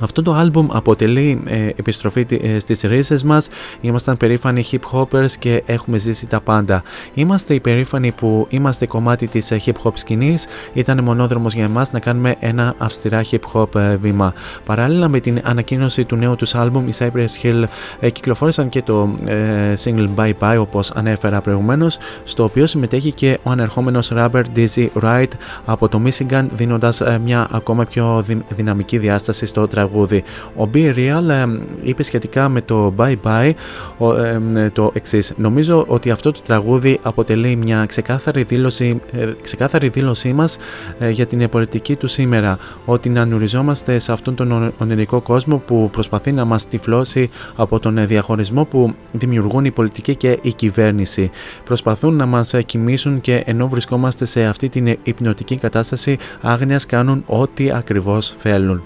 [0.00, 3.48] Αυτό το άλμπουμ αποτελεί ε, επιστροφή τη- ε, στις ρίζες μας.
[3.80, 6.82] Ήμασταν περήφανοι hip hoppers και έχουμε ζήσει τα πάντα.
[7.14, 10.46] Είμαστε υπερήφανοι που είμαστε κομμάτι της ε, hip hop σκηνής.
[10.72, 14.32] Ήταν μονόδρομος για εμάς να κάνουμε ένα αυστηρά hip hop ε, βήμα.
[14.66, 17.62] Παράλληλα με την ανακοίνωση του νέου τους άλμπουμ, οι Cypress Hill
[18.00, 23.38] ε, κυκλοφόρησαν και το ε, single Bye Bye όπως ανέφερα προηγουμένως, στο οποίο συμμετέχει και
[23.42, 25.28] ο ανερχόμενος rapper Dizzy Wright
[25.64, 29.83] από το Michigan, δίνοντας ε, μια ακόμα πιο δυ- δυναμική διάσταση στο τραγούδι.
[29.84, 30.24] Τραγούδι.
[30.56, 33.52] Ο Be Real είπε σχετικά με το Bye Bye
[34.72, 35.32] το εξής.
[35.36, 39.00] Νομίζω ότι αυτό το τραγούδι αποτελεί μια ξεκάθαρη δήλωση,
[39.42, 40.58] ξεκάθαρη δήλωσή μας
[41.10, 42.58] για την πολιτική του σήμερα.
[42.84, 48.06] Ότι να νουριζόμαστε σε αυτόν τον ονειρικό κόσμο που προσπαθεί να μας τυφλώσει από τον
[48.06, 51.30] διαχωρισμό που δημιουργούν η πολιτική και η κυβέρνηση.
[51.64, 57.70] Προσπαθούν να μας κοιμήσουν και ενώ βρισκόμαστε σε αυτή την υπνοτική κατάσταση άγνοιας κάνουν ό,τι
[57.70, 58.82] ακριβώς θέλουν.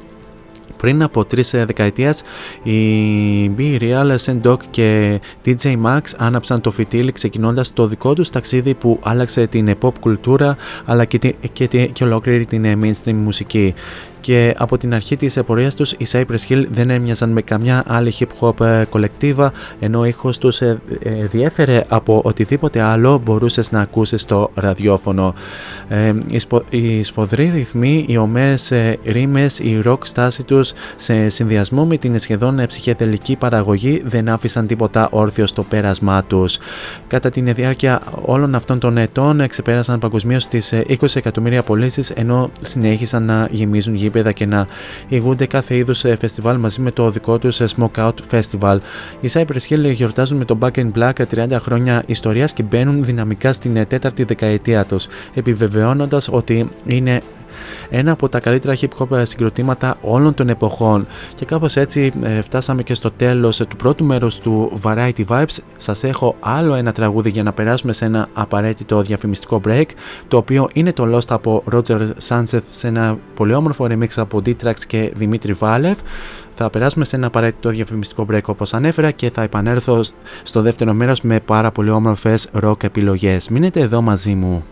[0.79, 2.23] Πριν από τρεις δεκαετίες,
[2.63, 8.75] οι Be Real, Sendoc και DJ Max άναψαν το φυτίλι ξεκινώντας το δικό τους ταξίδι
[8.75, 13.75] που άλλαξε την pop κουλτούρα αλλά και, και, και ολόκληρη την mainstream μουσική
[14.21, 18.13] και από την αρχή της πορείας τους οι Cypress Hill δεν έμοιαζαν με καμιά άλλη
[18.19, 23.73] hip hop ε, κολεκτίβα ενώ ο ήχος τους ε, ε, διέφερε από οτιδήποτε άλλο μπορούσες
[23.73, 25.35] να ακούσεις στο ραδιόφωνο.
[26.71, 28.73] οι, σφοδροί ρυθμοί, οι ομές
[29.05, 35.09] ρήμες, η rock στάση τους σε συνδυασμό με την σχεδόν ψυχεδελική παραγωγή δεν άφησαν τίποτα
[35.11, 36.59] όρθιο στο πέρασμά τους.
[37.07, 43.23] Κατά την διάρκεια όλων αυτών των ετών ξεπέρασαν παγκοσμίως τις 20 εκατομμύρια πωλήσεις ενώ συνέχισαν
[43.23, 44.67] να γεμίζουν γήπεδα και να
[45.09, 48.79] ηγούνται κάθε είδους ε, φεστιβάλ μαζί με το δικό τους ε, Smoke Out Festival.
[49.21, 53.53] Οι Cypress Hill γιορτάζουν με το Back in Black 30 χρόνια ιστορίας και μπαίνουν δυναμικά
[53.53, 57.23] στην ε, τέταρτη δεκαετία τους, επιβεβαιώνοντας ότι είναι
[57.91, 61.07] ένα από τα καλύτερα hip hop συγκροτήματα όλων των εποχών.
[61.35, 65.57] Και κάπως έτσι ε, φτάσαμε και στο τέλος του πρώτου μέρους του Variety Vibes.
[65.77, 69.87] Σας έχω άλλο ένα τραγούδι για να περάσουμε σε ένα απαραίτητο διαφημιστικό break,
[70.29, 74.75] το οποίο είναι το Lost από Roger Sanchez σε ένα πολύ όμορφο remix από D-Trax
[74.87, 75.99] και Δημήτρη Βάλευ.
[76.55, 80.01] Θα περάσουμε σε ένα απαραίτητο διαφημιστικό break όπως ανέφερα και θα επανέλθω
[80.43, 83.49] στο δεύτερο μέρος με πάρα πολύ όμορφες rock επιλογές.
[83.49, 84.65] Μείνετε εδώ μαζί μου.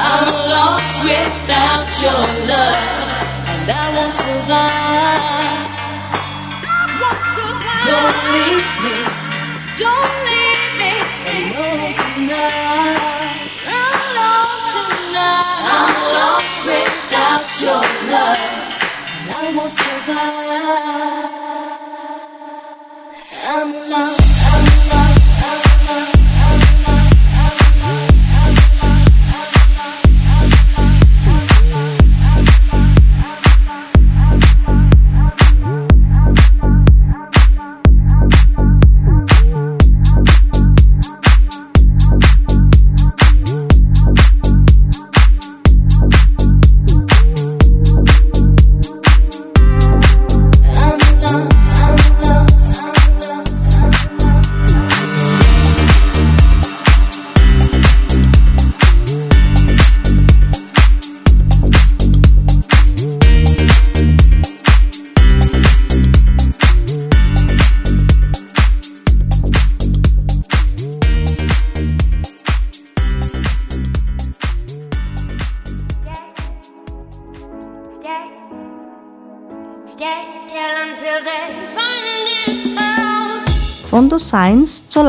[0.00, 2.80] I'm lost without your love,
[3.52, 5.40] and I won't survive.
[7.90, 8.96] Don't leave me.
[9.82, 10.92] Don't leave me
[11.34, 13.40] alone tonight.
[13.80, 15.64] Alone tonight.
[15.76, 17.82] I'm lost without your
[18.12, 18.42] love.
[19.20, 21.30] And I won't survive.
[23.48, 24.19] I'm lost.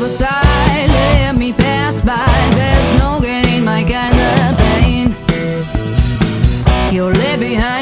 [0.00, 2.24] Let me pass by.
[2.54, 5.14] There's no getting my kind of pain.
[6.90, 7.79] You're left behind,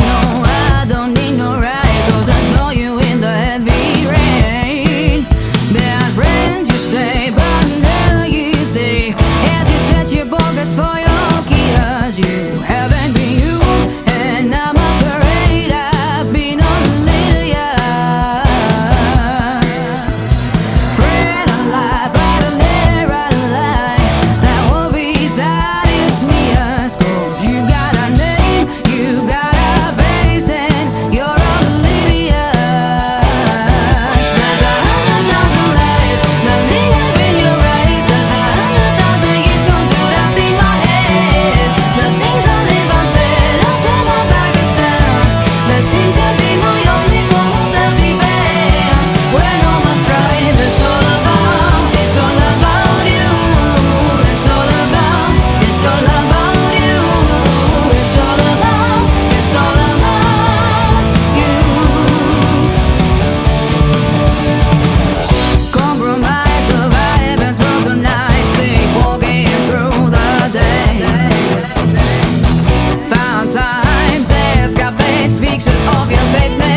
[75.59, 76.68] pictures of your face.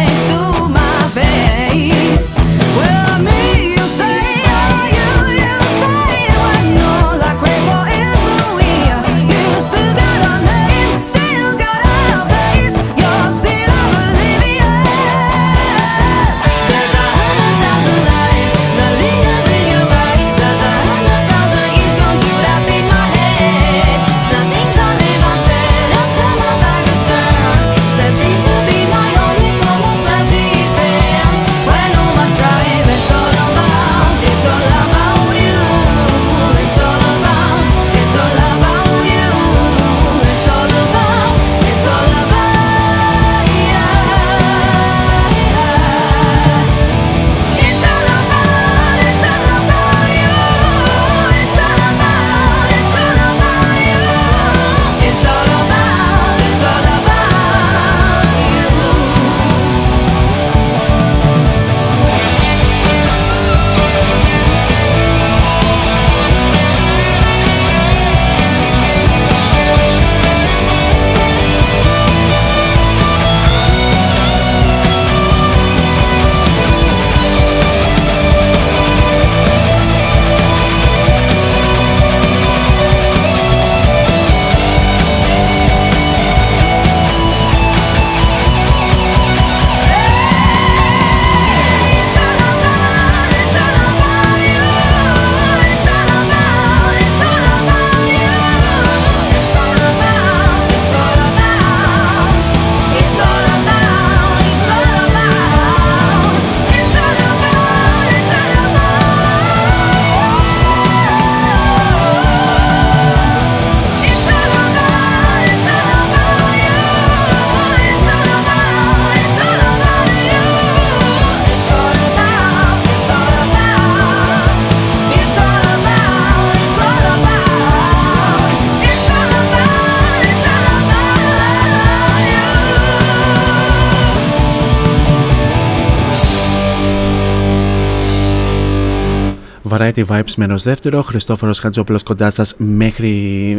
[140.11, 141.01] Vibes μέρο δεύτερο.
[141.01, 143.11] Χριστόφορος Χατζόπουλος κοντά σας μέχρι,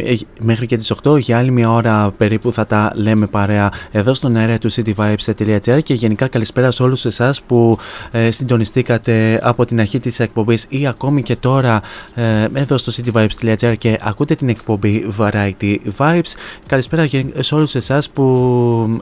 [0.07, 1.16] ε, μέχρι και τις 8.
[1.16, 5.94] Για άλλη μια ώρα περίπου θα τα λέμε παρέα εδώ στον αέρα του cityvibes.gr και
[5.94, 7.78] γενικά καλησπέρα σε όλους εσάς που
[8.11, 11.80] ε, συντονιστήκατε από την αρχή της εκπομπής ή ακόμη και τώρα
[12.14, 16.32] ε, εδώ στο cityvibes.gr και ακούτε την εκπομπή Variety Vibes.
[16.66, 18.22] Καλησπέρα σε όλους εσάς που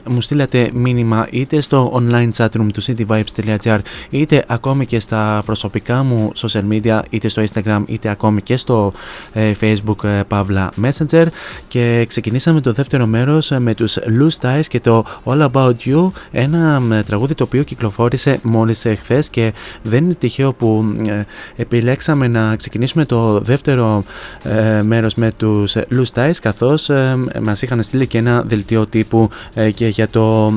[0.09, 3.79] μου στείλατε μήνυμα είτε στο online chatroom του cityvibes.gr
[4.09, 8.93] είτε ακόμη και στα προσωπικά μου social media είτε στο Instagram είτε ακόμη και στο
[9.33, 11.25] ε, Facebook ε, Pavla Messenger.
[11.67, 16.11] Και ξεκινήσαμε το δεύτερο μέρος ε, με τους Loose Ties και το All About You
[16.31, 20.85] ένα τραγούδι το οποίο κυκλοφόρησε μόλις χθες και δεν είναι τυχαίο που
[21.55, 24.03] επιλέξαμε να ξεκινήσουμε το δεύτερο
[24.83, 26.89] μέρος με τους Loose Ties καθώς
[27.41, 29.29] μας είχαν στείλει και ένα δελτίο τύπου
[29.73, 30.53] και για το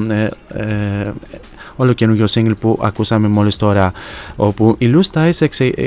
[1.76, 3.92] όλο καινούργιο single που ακούσαμε μόλις τώρα
[4.36, 5.46] όπου οι Loose Ties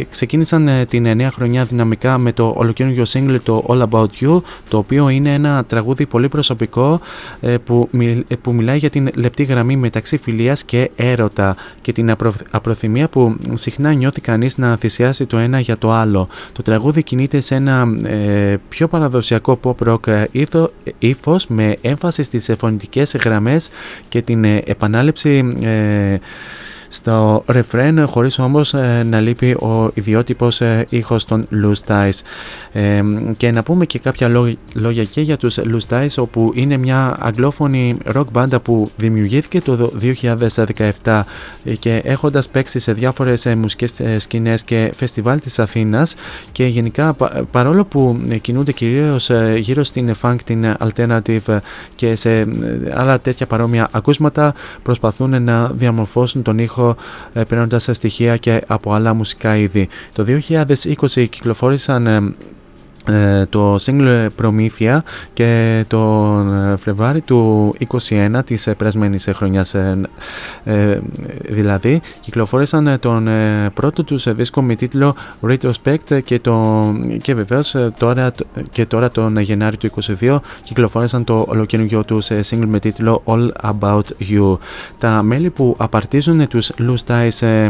[0.09, 4.77] ξεκίνησαν ε, την νέα χρονιά δυναμικά με το ολοκαινούργιο single το All About You το
[4.77, 6.99] οποίο είναι ένα τραγούδι πολύ προσωπικό
[7.41, 7.89] ε, που,
[8.27, 12.15] ε, που μιλάει για την λεπτή γραμμή μεταξύ φιλίας και έρωτα και την
[12.51, 16.27] απροθυμία που συχνά νιώθει κανείς να θυσιάσει το ένα για το άλλο.
[16.51, 17.87] Το τραγούδι κινείται σε ένα
[18.69, 20.25] πιο παραδοσιακό pop rock
[20.99, 23.69] ύφος με έμφαση στις φωνητικές γραμμές
[24.09, 25.47] και την επανάληψη
[25.77, 32.19] えー στο ρεφρέν χωρίς όμως ε, να λείπει ο ιδιότυπος ε, ήχος των Loose Ties.
[32.71, 33.01] Ε,
[33.37, 34.27] και να πούμε και κάποια
[34.73, 39.91] λόγια και για τους Loose Ties όπου είναι μια αγγλόφωνη rock μπάντα που δημιουργήθηκε το
[41.03, 41.21] 2017
[41.79, 46.15] και έχοντας παίξει σε διάφορες μουσικές σκηνές και φεστιβάλ της Αθήνας
[46.51, 47.15] και γενικά
[47.51, 51.57] παρόλο που κινούνται κυρίως γύρω στην funk, την alternative
[51.95, 52.47] και σε
[52.93, 56.95] άλλα τέτοια παρόμοια ακούσματα προσπαθούν να διαμορφώσουν τον ήχο ήχο
[57.33, 59.87] ε, παίρνοντα στοιχεία και από άλλα μουσικά είδη.
[60.13, 62.21] Το 2020 κυκλοφόρησαν ε, ε,
[63.49, 65.03] το single προμήθεια
[65.33, 67.73] και τον ε, Φλεβάρι του
[68.09, 70.99] 21 της περασμένης χρονιάς ε,
[71.49, 73.29] δηλαδή κυκλοφόρησαν τον
[73.73, 75.15] πρώτο τους δίσκο με τίτλο
[75.47, 76.85] Retrospect και, το,
[77.21, 78.31] και βεβαίως τώρα,
[78.71, 79.89] και τώρα τον Γενάρη του
[80.19, 84.57] 22 κυκλοφόρησαν το ολοκαινούργιο τους single με τίτλο All About You.
[84.97, 87.69] Τα μέλη που απαρτίζουν τους Loose Ties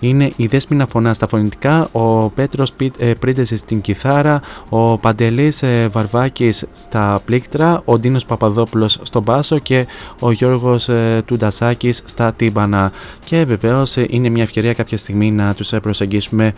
[0.00, 2.72] είναι η Δέσποινα Φωνά στα φωνητικά, ο Πέτρος
[3.18, 9.86] Πρίντεσης στην κιθάρα, ο Παντελής ε, Βαρβάκης στα πλήκτρα, ο Ντίνος Παπαδόπουλος στο μπάσο και
[10.18, 12.92] ο Γιώργος ε, Τουντασάκης στα τύμπανα.
[13.24, 16.54] Και βεβαίως ε, είναι μια ευκαιρία κάποια στιγμή να τους προσεγγίσουμε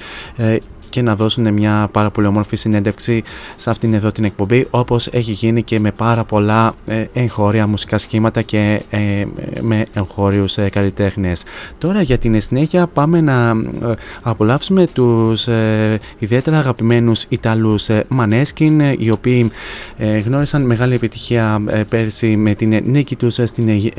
[0.90, 3.22] και να δώσουν μια πάρα πολύ όμορφη συνέντευξη
[3.56, 7.98] σε αυτήν εδώ την εκπομπή όπως έχει γίνει και με πάρα πολλά ε, εγχώρια μουσικά
[7.98, 9.24] σχήματα και ε,
[9.60, 11.42] με εγχώριους ε, καλλιτέχνες.
[11.78, 13.52] Τώρα για την συνέχεια πάμε να
[14.22, 15.48] απολαύσουμε τους
[16.18, 17.86] ιδιαίτερα αγαπημένους Ιταλούς
[18.18, 19.50] Maneskin οι οποίοι
[20.24, 23.92] γνώρισαν μεγάλη επιτυχία πέρσι με την νίκη τους στην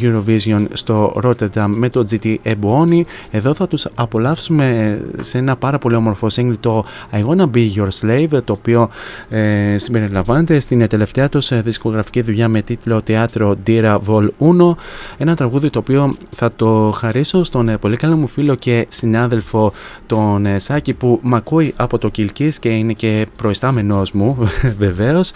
[0.00, 3.00] Eurovision στο Rotterdam με το GT Ebony.
[3.30, 7.88] Εδώ θα τους απολαύσουμε σε ένα πάρα πολύ όμορφο single το I Wanna Be Your
[8.00, 8.88] Slave το οποίο
[9.28, 14.28] ε, συμπεριλαμβάνεται στην τελευταία τους ε, δισκογραφική δουλειά με τίτλο Teatro Dira Vol.
[14.38, 14.74] 1
[15.18, 19.72] ένα τραγούδι το οποίο θα το χαρίσω στον ε, πολύ καλό μου φίλο και συνάδελφο
[20.06, 24.38] τον ε, Σάκη που μ' ακούει από το Kill και είναι και προϊστάμενός μου
[24.78, 25.32] βεβαίως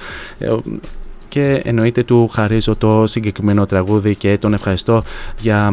[1.31, 5.03] και εννοείται του χαρίζω το συγκεκριμένο τραγούδι και τον ευχαριστώ
[5.39, 5.73] για,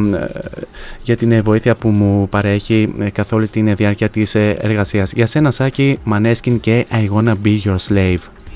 [1.03, 5.11] για την βοήθεια που μου παρέχει καθ' όλη την διάρκεια της εργασίας.
[5.11, 8.36] Για σένα Σάκη, Maneskin και I Wanna Be Your Slave.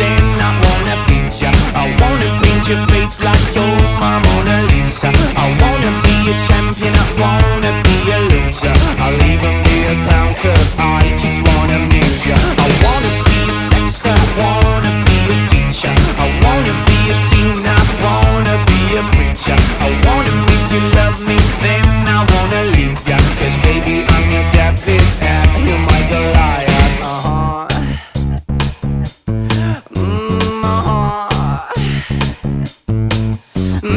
[0.00, 1.54] then I wanna feature.
[1.74, 5.10] I wanna paint your face like you're my Mona Lisa.
[5.36, 8.74] I wanna be a champion, I wanna be a loser.
[9.04, 12.36] I'll even be a clown, cause I just wanna amuse ya.
[12.64, 15.94] I wanna be a sexter, I wanna be a teacher.
[16.24, 19.58] I wanna be a singer, I wanna be a preacher.
[19.86, 23.18] I wanna make you love me, then I wanna leave ya.
[23.38, 24.15] Cause baby, I'm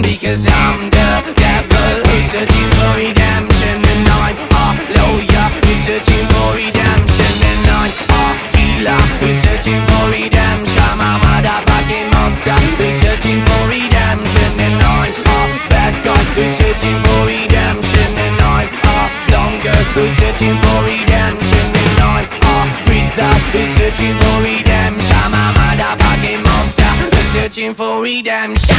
[0.01, 1.93] because I'm the devil.
[2.07, 5.47] Who's searching for redemption and I'm a lawyer.
[5.65, 8.23] Who's searching for redemption and I'm a
[8.55, 9.01] healer.
[9.19, 10.83] Who's searching for redemption.
[10.83, 12.57] I'm a motherfucking monster.
[12.79, 16.23] Who's searching for redemption and I'm a bad guy.
[16.37, 18.97] Who's searching for redemption and I'm a
[19.33, 19.55] long
[19.95, 22.55] who's searching for redemption and I'm a
[22.85, 25.17] freak that who's searching for redemption.
[25.23, 26.38] I'm a motherfucking
[27.31, 28.75] searching for redemption.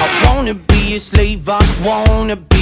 [0.00, 2.61] I wanna be a slave, I wanna be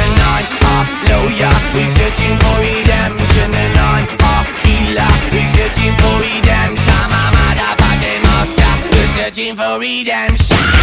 [1.73, 5.11] we're searching for redemption And I'm a healer,
[5.55, 6.91] searching for redemption
[9.31, 10.80] searching for redemption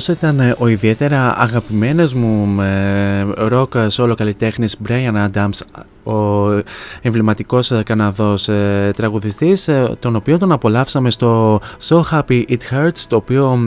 [0.00, 2.48] αυτός ήταν ε, ο ιδιαίτερα αγαπημένος μου
[3.34, 5.58] ροκ solo καλλιτέχνης Brian Adams
[6.04, 6.48] ο
[7.02, 13.04] εμβληματικός ε, Καναδός ε, τραγουδιστής ε, τον οποίο τον απολαύσαμε στο So Happy It Hurts
[13.08, 13.58] το οποίο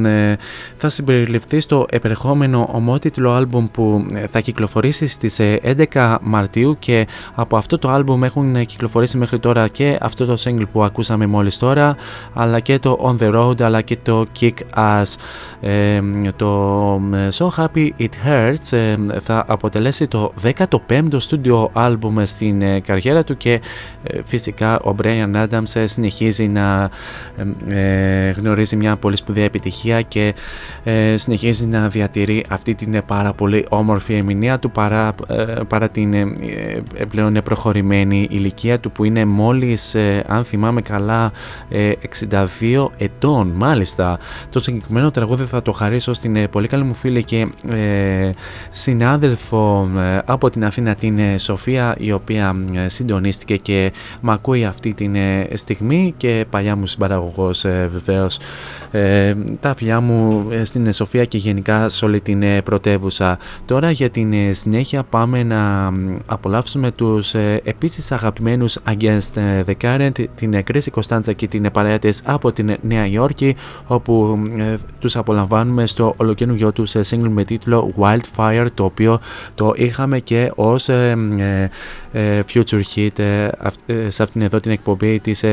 [0.76, 5.40] θα συμπεριληφθεί στο επερχόμενο ομότιτλο άλμπουμ που θα κυκλοφορήσει στις
[5.92, 10.66] 11 Μαρτίου και από αυτό το άλμπουμ έχουν κυκλοφορήσει μέχρι τώρα και αυτό το single
[10.72, 11.96] που ακούσαμε μόλις τώρα
[12.34, 15.16] αλλά και το On The Road αλλά και το Kick Ass.
[16.36, 16.96] Το
[17.38, 23.62] So Happy It Hurts θα αποτελέσει το 15ο στούντιο άλμπουμ στην ε, καριέρα του και
[24.04, 26.90] ε, φυσικά ο Brian Adams ε, συνεχίζει να
[28.38, 30.34] γνωρίζει μια πολύ σπουδαία επιτυχία και
[31.16, 35.16] συνεχίζει να διατηρεί αυτή την πάρα πολύ όμορφη ερμηνεία του παρά,
[35.68, 36.36] παρά την
[37.10, 39.96] πλέον προχωρημένη ηλικία του που είναι μόλις
[40.28, 41.32] αν θυμάμαι καλά
[42.30, 43.52] 62 ετών.
[43.56, 44.20] Μάλιστα
[44.50, 47.48] το συγκεκριμένο τραγούδι θα το χαρίσω στην πολύ καλή μου φίλη και
[48.70, 49.90] συνάδελφο
[50.26, 53.92] από την Αθήνα την Σοφία η οποία ε, συντονίστηκε και
[54.22, 58.40] μ' ακούει αυτή τη ε, στιγμή και παλιά μου συμπαραγωγός ε, βεβαίως
[59.60, 63.38] τα φιλιά μου στην Σοφία και γενικά σε όλη την πρωτεύουσα.
[63.66, 65.92] Τώρα για την συνέχεια πάμε να
[66.26, 67.34] απολαύσουμε τους
[67.64, 73.56] επίσης αγαπημένους Against the Current, την Κρίση Κωνσταντζα και την παρέα από την Νέα Υόρκη
[73.88, 74.44] όπου
[75.00, 79.20] τους απολαμβάνουμε στο ολοκαινούργιο τους single με τίτλο Wildfire το οποίο
[79.56, 81.70] το είχαμε και ως ε,
[82.54, 83.48] future Hit ε,
[83.86, 85.44] ε, σε αυτήν εδώ την εκπομπή τις,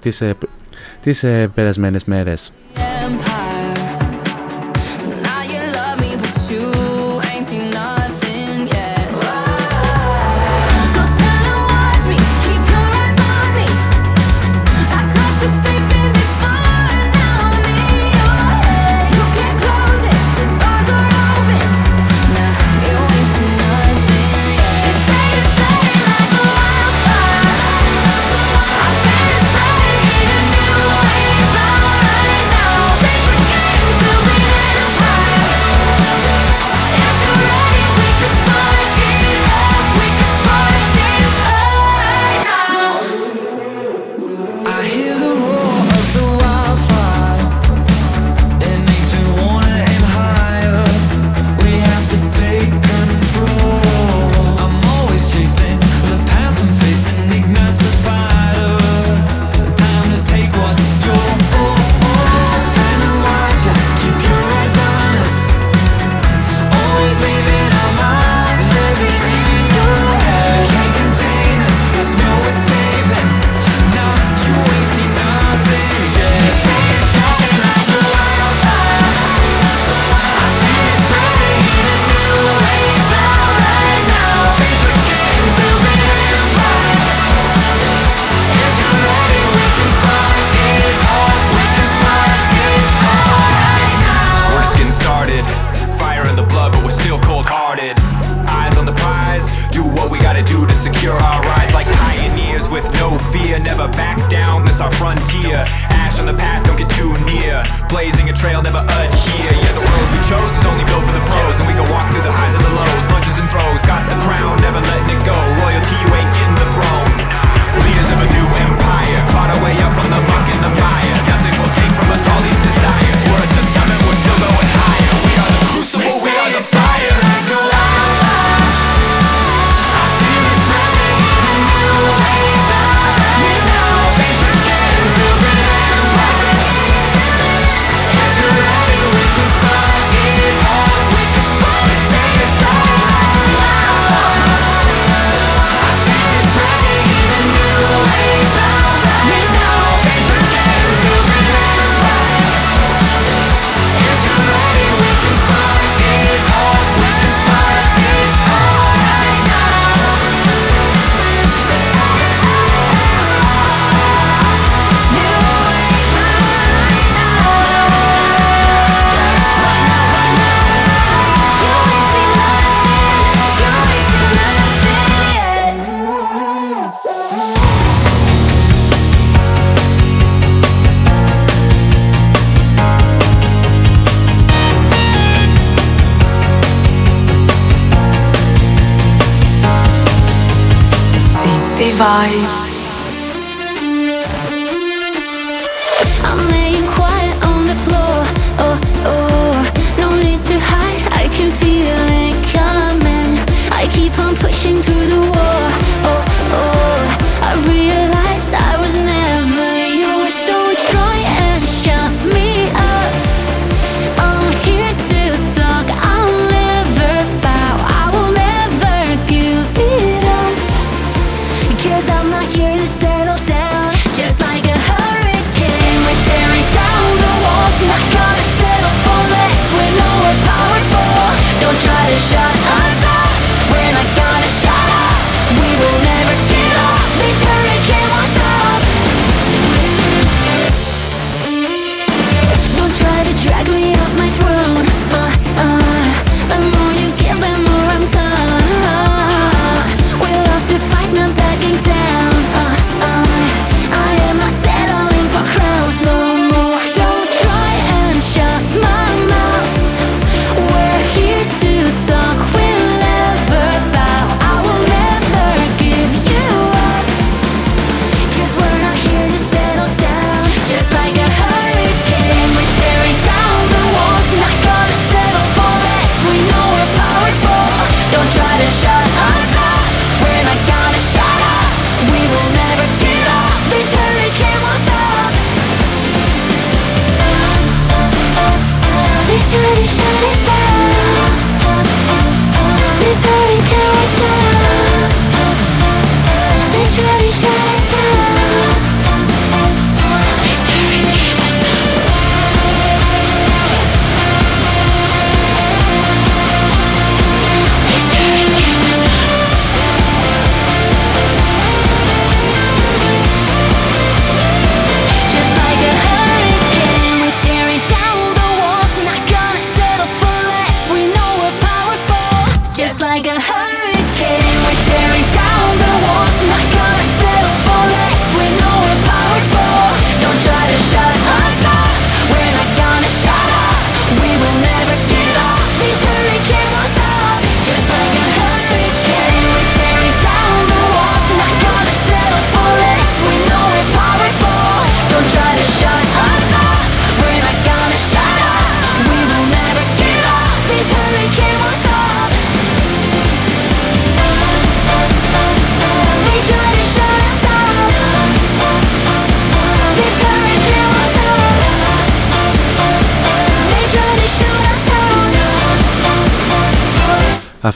[0.00, 0.22] τις,
[1.00, 1.24] τις
[1.54, 2.52] περασμένες μέρες.
[3.18, 3.47] vibes.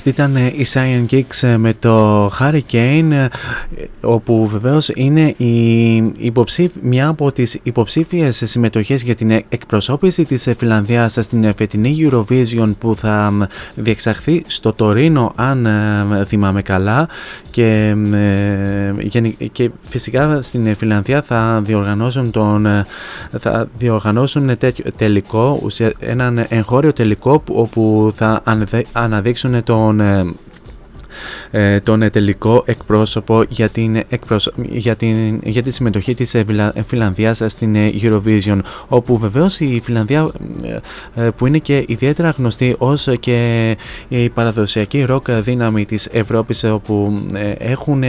[0.04, 3.28] Αυτή ήταν ε, η Cyan Kicks ε, με το Hurricane ε,
[4.02, 6.72] όπου βεβαίως είναι η υποψήφ...
[6.80, 13.48] μια από τις υποψήφιες συμμετοχές για την εκπροσώπηση της Φιλανδίας στην φετινή Eurovision που θα
[13.74, 15.68] διεξαχθεί στο Τωρίνο αν
[16.26, 17.08] θυμάμαι καλά.
[17.50, 17.94] Και,
[19.52, 22.66] και φυσικά στην Φιλανδία θα διοργανώσουν, τον,
[23.38, 24.50] θα διοργανώσουν
[24.96, 25.66] τελικό,
[25.98, 28.42] έναν εγχώριο τελικό όπου θα
[28.92, 30.24] αναδείξουν το τον ε, ε,
[31.82, 34.02] τον τελικό εκπρόσωπο για, την
[34.70, 35.40] για, την...
[35.44, 36.44] για τη συμμετοχή της ε,
[36.86, 38.58] Φιλανδίας στην Eurovision
[38.88, 40.30] όπου βεβαίως η Φιλανδία
[41.36, 43.76] που είναι και ιδιαίτερα γνωστή ως και
[44.08, 47.26] η παραδοσιακή ροκ δύναμη της Ευρώπης όπου
[47.58, 48.02] έχουν,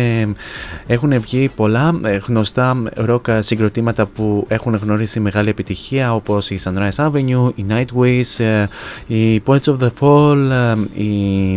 [0.88, 7.52] έχουν βγει πολλά γνωστά ροκ συγκροτήματα που έχουν γνωρίσει μεγάλη επιτυχία όπως η Sunrise Avenue,
[7.56, 8.66] η Nightwish,
[9.08, 11.52] η Poets of the Fall, η,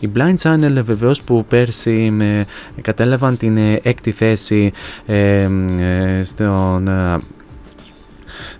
[0.00, 2.46] η Blind Channel βεβαίως που πέρσι με,
[2.80, 4.72] κατέλαβαν την ε, έκτη θέση
[5.06, 5.48] ε,
[5.78, 6.88] ε, στον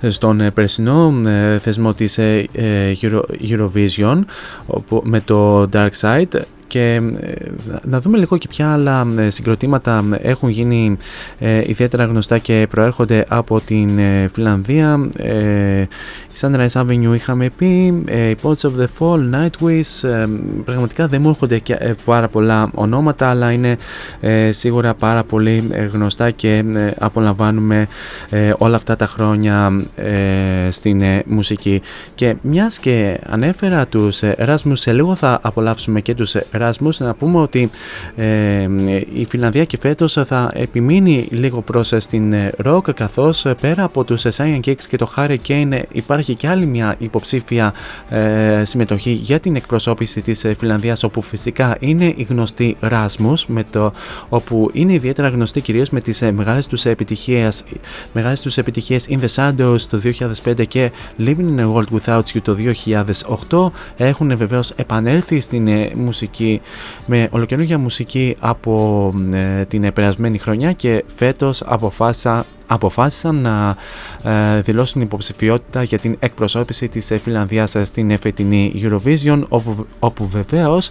[0.09, 1.15] στον περσινό
[1.61, 2.19] θεσμό της
[3.49, 4.21] Eurovision
[5.03, 7.01] με το Dark Side και
[7.83, 10.97] να δούμε λίγο και ποια άλλα συγκροτήματα έχουν γίνει
[11.67, 14.01] ιδιαίτερα γνωστά και προέρχονται από την
[14.33, 15.09] Φιλανδία
[16.41, 20.27] Sunrise Avenue είχαμε πει, ε, η Pots of the Fall, Nightwish, ε,
[20.65, 23.77] πραγματικά δεν μου έρχονται και, ε, πάρα πολλά ονόματα αλλά είναι
[24.51, 26.65] σίγουρα πάρα πολύ γνωστά και
[26.99, 27.89] απολαμβάνουμε
[28.59, 29.83] όλα αυτά τα χρόνια
[30.71, 31.83] στην μουσική.
[32.15, 37.39] Και μιας και ανέφερα τους Erasmus, σε λίγο θα απολαύσουμε και τους Erasmus, να πούμε
[37.39, 37.70] ότι
[39.15, 42.35] η Φιλανδία και φέτος θα επιμείνει λίγο προς την
[42.65, 46.95] rock καθώς πέρα από τους Science Kicks και το Hurricane υπάρχει υπάρχει και άλλη μια
[46.99, 47.74] υποψήφια
[48.09, 53.65] ε, συμμετοχή για την εκπροσώπηση της ε, Φιλανδίας όπου φυσικά είναι η γνωστή Rasmus με
[53.70, 53.93] το,
[54.28, 57.65] όπου είναι ιδιαίτερα γνωστή κυρίως με τις ε, μεγάλες τους επιτυχίες
[58.12, 60.01] μεγάλες τους επιτυχίες In the Shadows το
[60.45, 62.57] 2005 και Living in a World Without You το
[63.99, 65.91] 2008 έχουν βεβαίως επανέλθει στην ε,
[66.47, 66.60] μουσική
[67.06, 69.14] με ολοκαινούργια μουσική από
[69.68, 73.77] την περασμένη χρονιά και φέτος αποφάσισα αποφάσισαν να
[74.23, 80.28] ε, δηλώσουν υποψηφιότητα για την εκπροσώπηση της ε, Φιλανδίας ε, στην φετινή Eurovision όπου, όπου
[80.28, 80.90] βεβαίως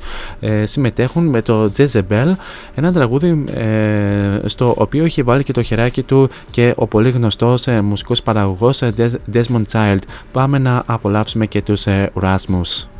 [0.63, 2.35] συμμετέχουν με το Jezebel
[2.75, 3.43] ένα τραγούδι
[4.45, 8.81] στο οποίο έχει βάλει και το χεράκι του και ο πολύ γνωστός μουσικός παραγωγός
[9.33, 9.99] Desmond Child.
[10.31, 11.85] Πάμε να απολαύσουμε και τους
[12.21, 12.94] Rasmus.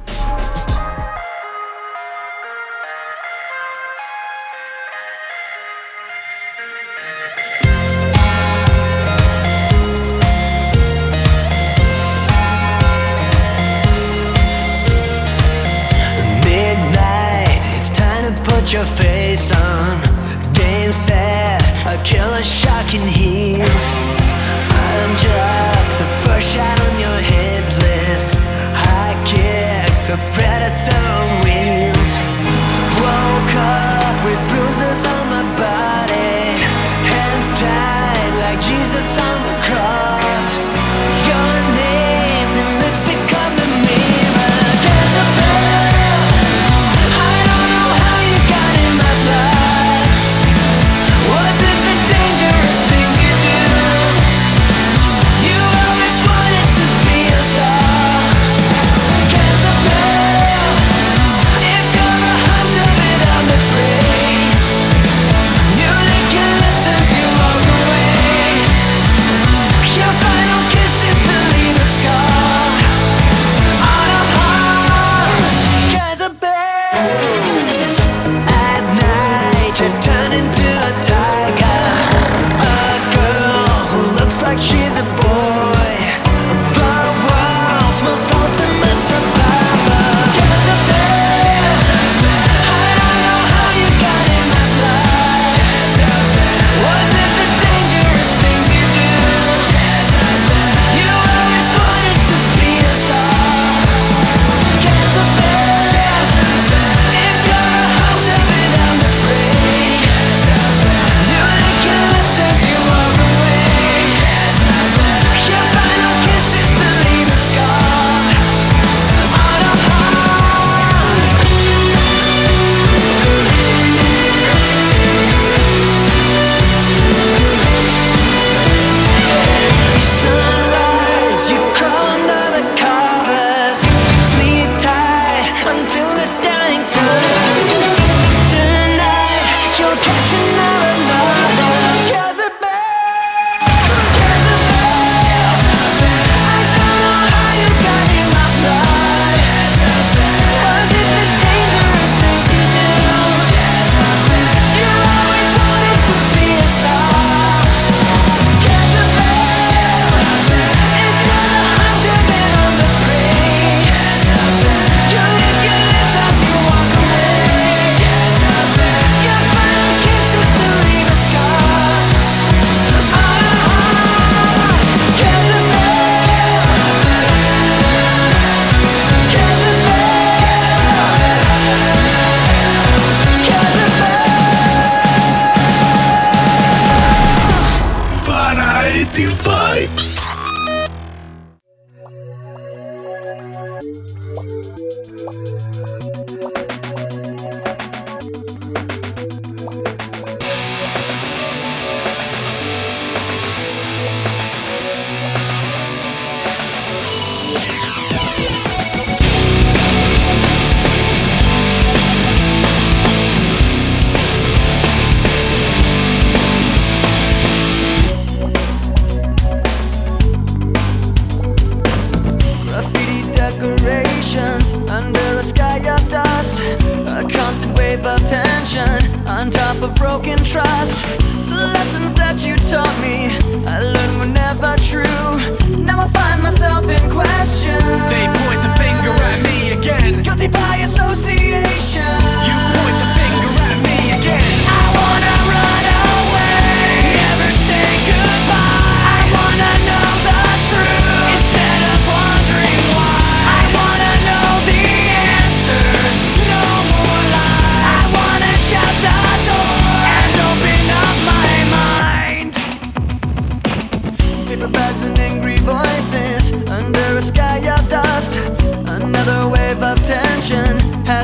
[223.55, 226.61] decorations under a sky of dust.
[226.61, 231.05] A constant wave of tension on top of broken trust.
[231.49, 233.31] The lessons that you taught me,
[233.67, 235.83] I learned were never true.
[235.83, 237.79] Now I find myself in question.
[238.11, 240.23] They point the finger at me again.
[240.23, 240.84] Guilty by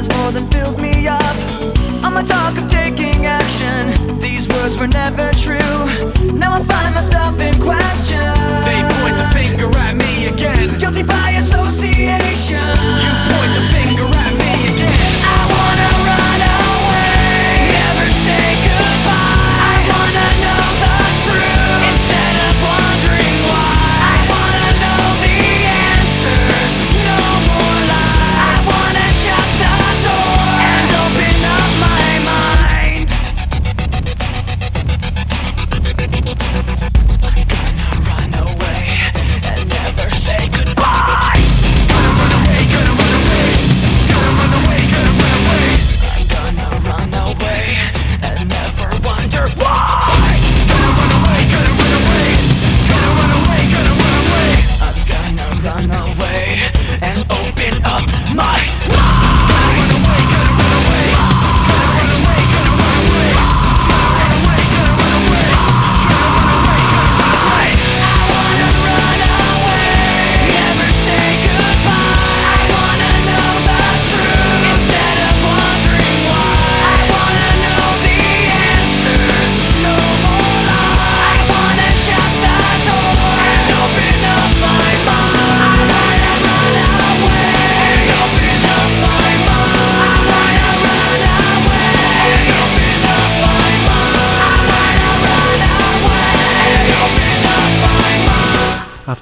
[0.02, 1.36] eyes more than filled me up.
[2.04, 5.78] On my talk of taking action, these words were never true.
[6.34, 8.34] Now I find myself in question.
[8.66, 10.78] They point the finger at me again.
[10.80, 12.66] Guilty by association.
[13.04, 13.81] You point the finger.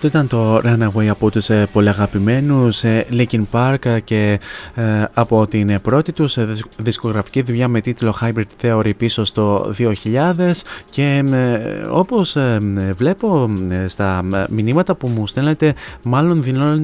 [0.02, 4.40] Αυτό ήταν το Runaway από τους ε, πολύ αγαπημένους ε, Linkin Park και
[4.76, 6.38] ε, από την πρώτη τους
[6.78, 9.92] δισκογραφική δουλειά με τίτλο Hybrid Theory πίσω στο 2000
[10.90, 11.24] και
[11.90, 12.38] όπως
[12.96, 13.50] βλέπω
[13.88, 16.44] στα μηνύματα που μου στέλνετε μάλλον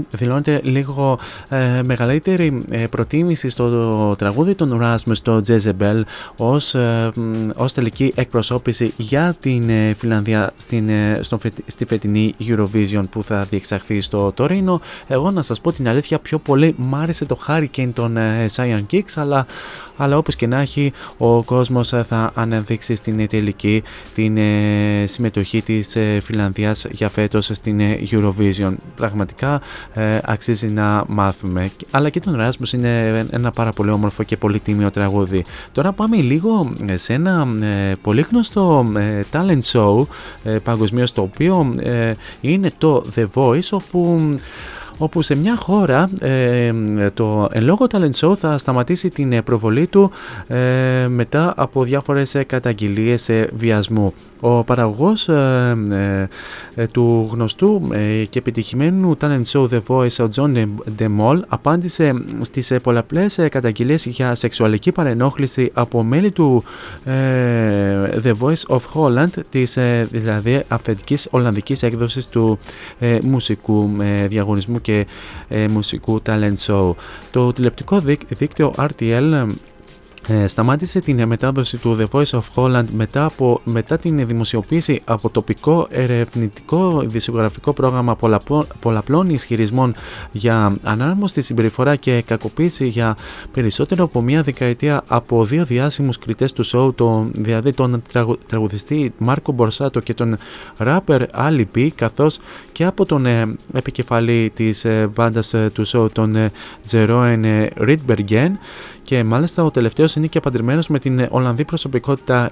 [0.10, 1.20] δηλώνεται λίγο
[1.84, 6.02] μεγαλύτερη προτίμηση στο τραγούδι των Rasmus στο Jezebel
[6.38, 6.76] ως,
[7.56, 10.90] ως τελική εκπροσώπηση για την Φιλανδία στην,
[11.66, 14.82] στη φετινή Eurovision που θα διεξαχθεί στο Τωρίνο.
[15.08, 18.18] Εγώ να σας πω την αλήθεια πιο πολύ μ' άρεσε το Hurricane των
[18.56, 19.46] Cyan Kicks αλλά,
[19.98, 23.84] αλλά όπως και να έχει ο κόσμος θα αναδείξει στην τελική
[24.14, 28.74] την ε, συμμετοχή της ε, Φιλανδίας για φέτος στην ε, Eurovision.
[28.96, 29.62] Πραγματικά
[30.22, 31.72] αξίζει να μάθουμε.
[31.92, 35.46] Αλλά και τον Rasmus είναι ένα πάρα πολύ όμορφο και πολύ τίμιο τραγούδι.
[35.72, 37.48] Τώρα πάμε λίγο σε ένα
[38.02, 38.86] πολύ γνωστό
[39.32, 40.06] talent show
[40.64, 41.76] παγκοσμίως το οποίο
[42.42, 44.30] είναι το The Voice όπου
[44.98, 46.74] όπου σε μια χώρα ε,
[47.14, 50.12] το εν λόγω talent show θα σταματήσει την προβολή του
[50.48, 54.14] ε, μετά από διάφορες καταγγελίες βιασμού.
[54.48, 56.28] Ο παραγωγός ε, ε,
[56.82, 57.82] ε, του γνωστού
[58.30, 60.66] και επιτυχημένου talent show The Voice, ο John
[61.00, 66.64] DeMol, απάντησε στις πολλαπλές καταγγελίες για σεξουαλική παρενόχληση από μέλη του
[68.24, 69.78] The Voice of Holland, της
[70.12, 72.60] δηλαδή αυθεντικής Ολλανδικής έκδοσης του
[73.22, 73.90] μουσικού
[74.28, 75.06] διαγωνισμού και
[75.70, 76.92] μουσικού talent show.
[77.32, 79.48] Το τηλεπτικό δίκτυο RTL
[80.28, 85.30] ε, σταμάτησε την μετάδοση του The Voice of Holland μετά, από, μετά την δημοσιοποίηση από
[85.30, 89.96] τοπικό ερευνητικό δισογραφικό πρόγραμμα πολλαπλών, πολλαπλών ισχυρισμών
[90.32, 93.18] για ανάρμοστη συμπεριφορά και κακοποίηση για
[93.52, 98.02] περισσότερο από μία δεκαετία από δύο διάσημους κριτές του σόου, τον, δηλαδή τον
[98.48, 100.38] τραγουδιστή Μάρκο Μπορσάτο και τον
[100.78, 102.40] ράπερ Ali B, καθώς
[102.72, 106.52] και από τον ε, επικεφαλή της ε, μπάντας ε, του σόου, τον ε,
[106.86, 107.46] Τζερόεν
[107.76, 108.60] Ρίτμπεργεν,
[109.06, 112.50] και μάλιστα ο τελευταίος είναι και παντρεμένος με την Ολλανδή προσωπικότητα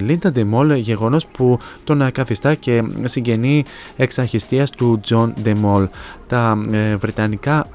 [0.00, 3.64] Λίντα Ντεμόλ, γεγονός που τον καθιστά και συγγενή
[3.96, 5.88] εξ αγχιστείας του Τζον Ντεμόλ.
[6.26, 7.66] Τα ε, βρετανικά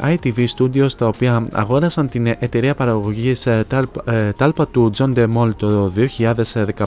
[0.00, 3.66] ε, ITV Studios τα οποία αγόρασαν την εταιρεία παραγωγής ε,
[4.36, 5.92] Τάλπα του John DeMol το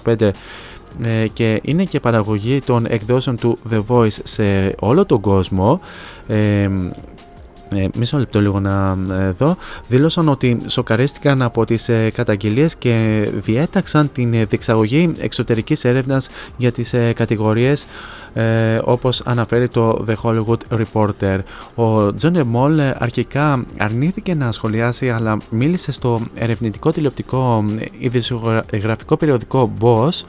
[0.06, 0.30] 2015
[1.34, 5.80] και είναι και παραγωγή των εκδόσεων του The Voice σε όλο τον κόσμο
[7.76, 9.58] ε, μισό λεπτό λίγο να ε, δω,
[9.88, 16.72] δήλωσαν ότι σοκαρίστηκαν από τις ε, καταγγελίες και διέταξαν την ε, διεξαγωγή εξωτερικής έρευνας για
[16.72, 17.86] τις ε, κατηγορίες
[18.34, 21.40] ε, όπως αναφέρει το The Hollywood Reporter.
[21.76, 27.66] Ο Τζον Ντεμόλ αρχικά αρνήθηκε να σχολιάσει αλλά μίλησε στο ερευνητικό τηλεοπτικό
[28.00, 30.24] ειδησιογραφικό περιοδικό BOOS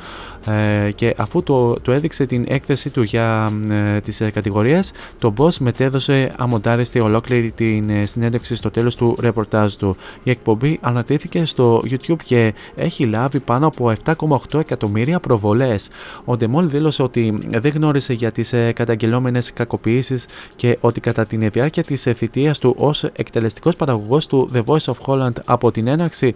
[0.47, 5.35] ε, και αφού το, το έδειξε την έκθεση του για ε, τις ε, κατηγορίες το
[5.39, 9.97] BOOS μετέδωσε αμοντάριστη ολόκληρη την ε, συνέντευξη στο τέλος του ρεπορτάζ του.
[10.23, 15.91] Η εκπομπή αναρτήθηκε στο YouTube και έχει λάβει πάνω από 7,8 εκατομμύρια προβολές.
[16.25, 21.51] Ο Ντεμόλ δήλωσε ότι δεν γνώρισε για τις ε, καταγγελόμενες κακοποιήσεις και ότι κατά την
[21.53, 26.35] διάρκεια της θητείας του ως εκτελεστικός παραγωγός του The Voice of Holland από την έναρξη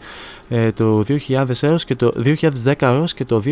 [0.74, 2.12] του 2000 έως και το
[2.65, 3.43] 2010 έως και το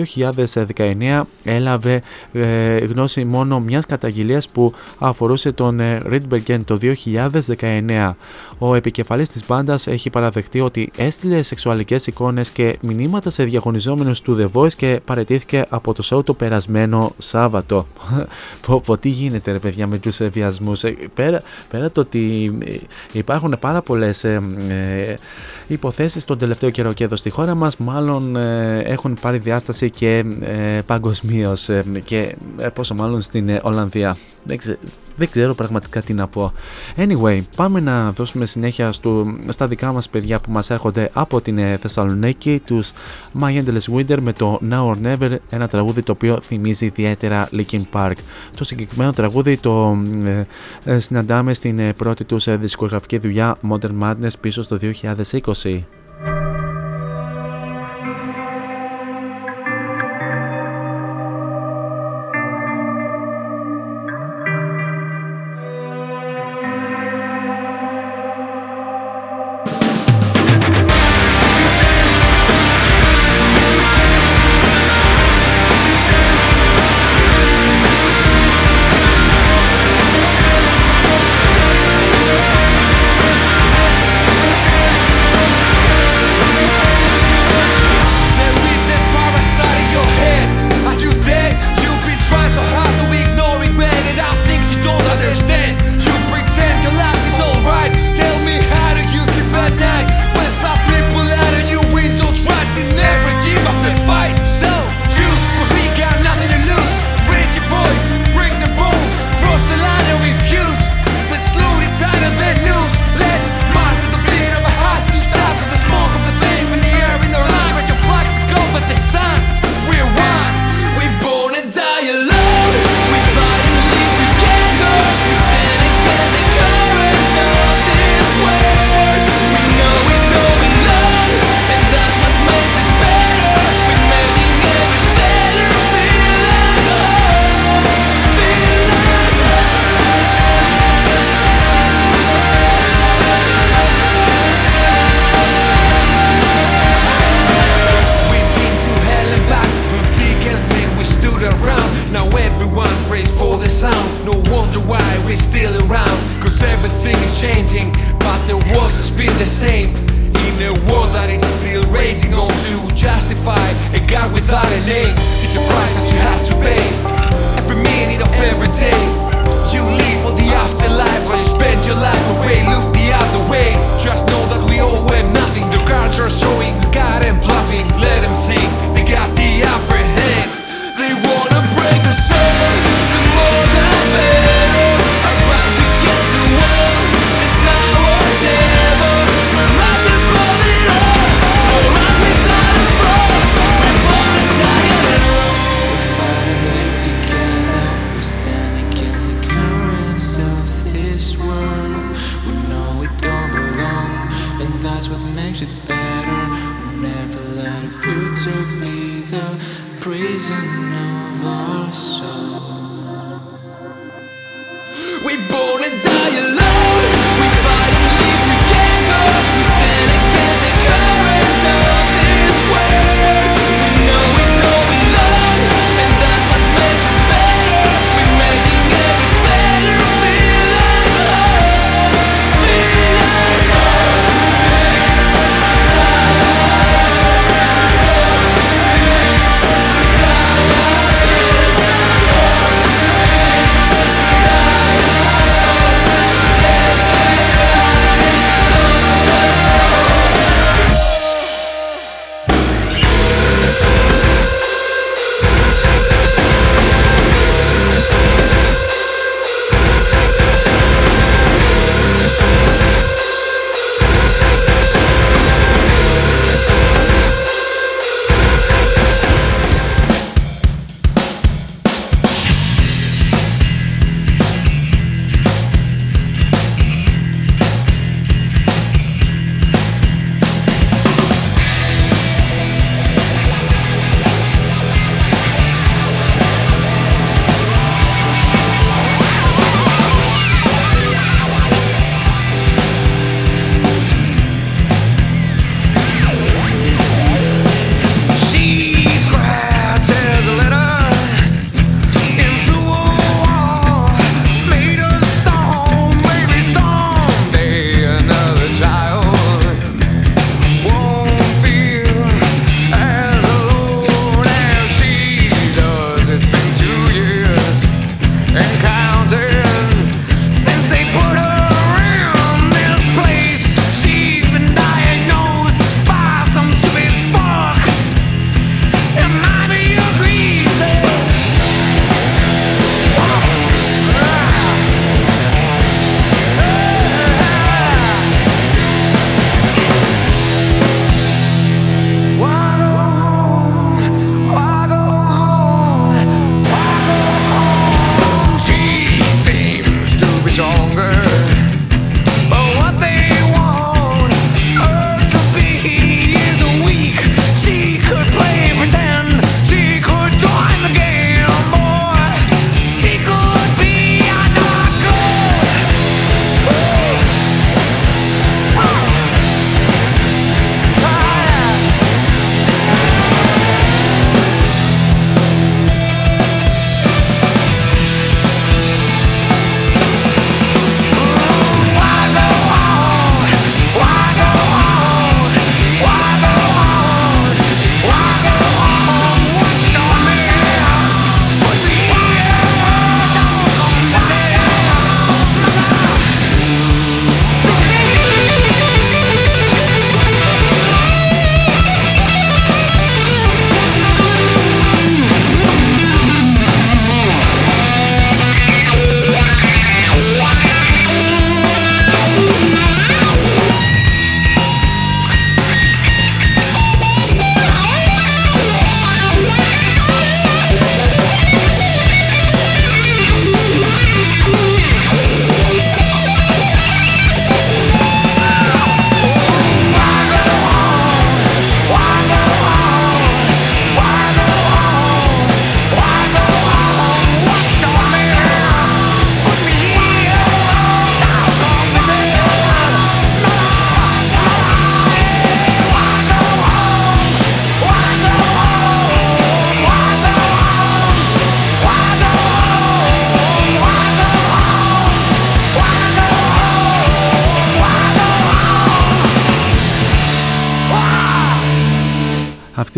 [0.76, 2.02] 2019 έλαβε
[2.32, 6.78] ε, γνώση μόνο μιας καταγγελίας που αφορούσε τον ε, Rydbergen το
[7.48, 8.12] 2019.
[8.59, 14.36] Ο επικεφαλής της μπάντας έχει παραδεχτεί ότι έστειλε σεξουαλικές εικόνες και μηνύματα σε διαγωνιζόμενους του
[14.40, 17.86] The Voice και παρετήθηκε από το show το περασμένο Σάββατο.
[18.66, 20.84] Πω, πω, τι γίνεται ρε παιδιά με τους βιασμούς.
[20.84, 22.52] Ε, πέρα, πέρα το ότι
[23.12, 25.14] υπάρχουν πάρα πολλές ε, ε,
[25.66, 30.24] υποθέσεις τον τελευταίο καιρό και εδώ στη χώρα μας μάλλον ε, έχουν πάρει διάσταση και
[30.40, 32.36] ε, παγκοσμίως ε, και
[32.74, 34.16] πόσο μάλλον στην Ολλανδία.
[34.44, 34.58] Δεν,
[35.16, 36.53] δεν ξέρω πραγματικά τι να πω.
[36.97, 41.78] Anyway, πάμε να δώσουμε συνέχεια στο, στα δικά μας παιδιά που μας έρχονται από την
[41.78, 42.93] Θεσσαλονίκη, τους
[43.41, 47.82] My Endless Winter με το Now or Never, ένα τραγούδι το οποίο θυμίζει ιδιαίτερα Linkin
[47.93, 48.16] Park.
[48.57, 49.97] Το συγκεκριμένο τραγούδι το
[50.85, 54.78] ε, συναντάμε στην πρώτη τους δισκογραφική δουλειά Modern Madness πίσω στο
[55.62, 55.81] 2020.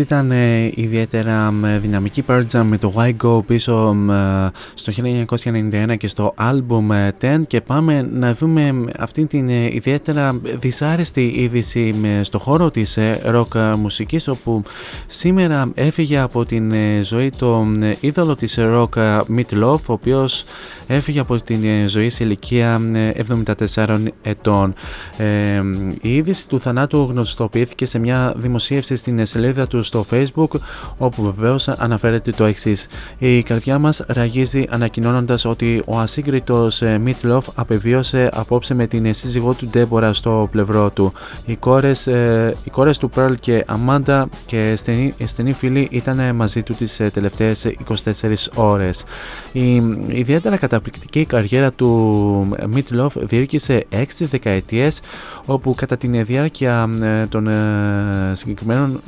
[0.07, 0.31] ήταν
[2.27, 3.95] Jam με το Why Go πίσω
[4.73, 4.93] στο
[5.35, 11.33] 1991 και στο album 10 ε, και πάμε να δούμε αυτή την ε, ιδιαίτερα δυσάρεστη
[11.35, 14.63] είδηση στο χώρο της ε, rock μουσικής όπου
[15.07, 17.67] σήμερα έφυγε από την ζωή το
[17.99, 20.43] είδωλο της rock Meat Love ο οποίος
[20.87, 22.81] έφυγε από την ζωή σε ηλικία
[23.75, 24.73] 74 ετών.
[26.01, 30.59] Η είδηση του θανάτου γνωστοποιήθηκε σε μια δημοσίευση στην σελίδα του στο facebook
[30.97, 32.87] όπου βεβαίως αναφέρεται το εξής.
[33.17, 39.53] Η καρδιά μας ραγίζει ανακοινώνοντας ότι ο ασύγκριτος Meat Loaf απεβίωσε απόψε με την σύζυγό
[39.53, 41.13] του Ντέμπορα στο πλευρό του.
[41.45, 42.05] Οι κόρες
[42.63, 47.71] οι κόρες του Pearl και Amanda και στενοί, στενοί φίλοι ήταν μαζί του τις τελευταίες
[48.03, 49.03] 24 ώρες.
[49.51, 49.75] Η
[50.07, 54.99] ιδιαίτερα καταπληκτική καριέρα του Meat Love διήρκησε 6 δεκαετίες
[55.45, 56.89] όπου κατά την διάρκεια
[57.29, 57.49] των
[58.31, 59.01] συγκεκριμένων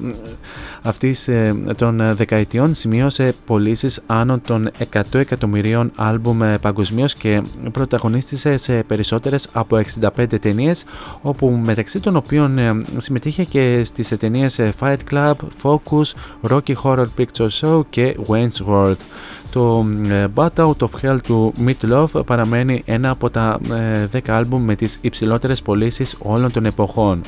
[0.82, 1.30] αυτής
[1.76, 7.42] των δεκαετιών σημείωσε πωλήσεις άνω των 100 εκατομμυρίων άλμπουμ παγκοσμίως και
[7.72, 9.82] πρωταγωνίστησε σε περισσότερες από
[10.18, 10.86] 65 ταινίες,
[11.22, 12.60] όπου μεταξύ των οποίων
[12.98, 15.34] συμμετείχε και στις ταινίες Fight Club,
[15.64, 16.14] Focus,
[16.50, 18.98] Rocky Horror Picture Show και Wayne's World.
[19.52, 19.86] Το
[20.36, 23.60] Bat Out of Hell του Meat Love παραμένει ένα από τα
[24.12, 27.22] 10 άλμπουμ με τις υψηλότερες πωλήσεις όλων των εποχών.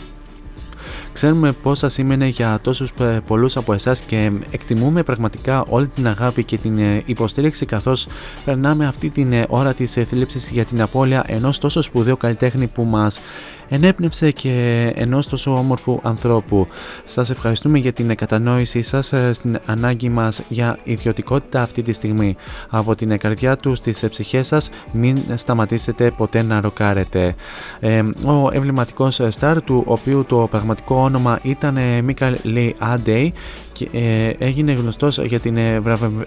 [1.14, 2.94] Ξέρουμε πόσα σήμαινε για τόσους
[3.28, 8.08] πολλούς από εσάς και εκτιμούμε πραγματικά όλη την αγάπη και την υποστήριξη καθώς
[8.46, 13.22] περνάμε αυτή την ώρα της θλίψης για την απώλεια ενός τόσο σπουδαίου καλλιτέχνη που μας
[13.74, 16.68] ενέπνευσε και ενός τόσο όμορφου ανθρώπου.
[17.06, 22.36] Σας ευχαριστούμε για την κατανόησή σας στην ανάγκη μας για ιδιωτικότητα αυτή τη στιγμή.
[22.70, 27.36] Από την καρδιά του στις ψυχές σας μην σταματήσετε ποτέ να ροκάρετε.
[27.80, 33.34] Ε, ο εμβληματικός στάρ του οποίου το πραγματικό όνομα ήταν Μίκαλ Λί Άντεϊ
[33.71, 35.80] και ε, έγινε γνωστός για την ε,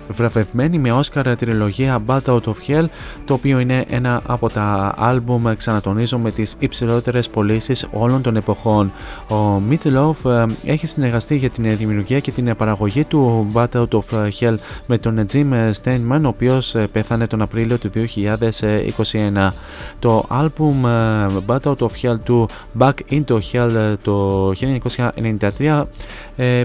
[0.09, 2.85] βραβευμένη με Όσκαρ τριλογία Bat Out of Hell
[3.25, 8.93] το οποίο είναι ένα από τα άλμπουμ ξανατονίζω με τις υψηλότερες πωλήσεις όλων των εποχών.
[9.31, 13.89] Ο Meat Love ε, έχει συνεργαστεί για την δημιουργία και την παραγωγή του Bat Out
[13.89, 14.55] of Hell
[14.87, 19.51] με τον Jim Steinman ο οποίος πέθανε τον Απρίλιο του 2021.
[19.99, 20.83] Το άλμπουμ
[21.47, 22.49] Bat Out of Hell του
[22.79, 24.51] Back into Hell το
[25.57, 25.85] 1993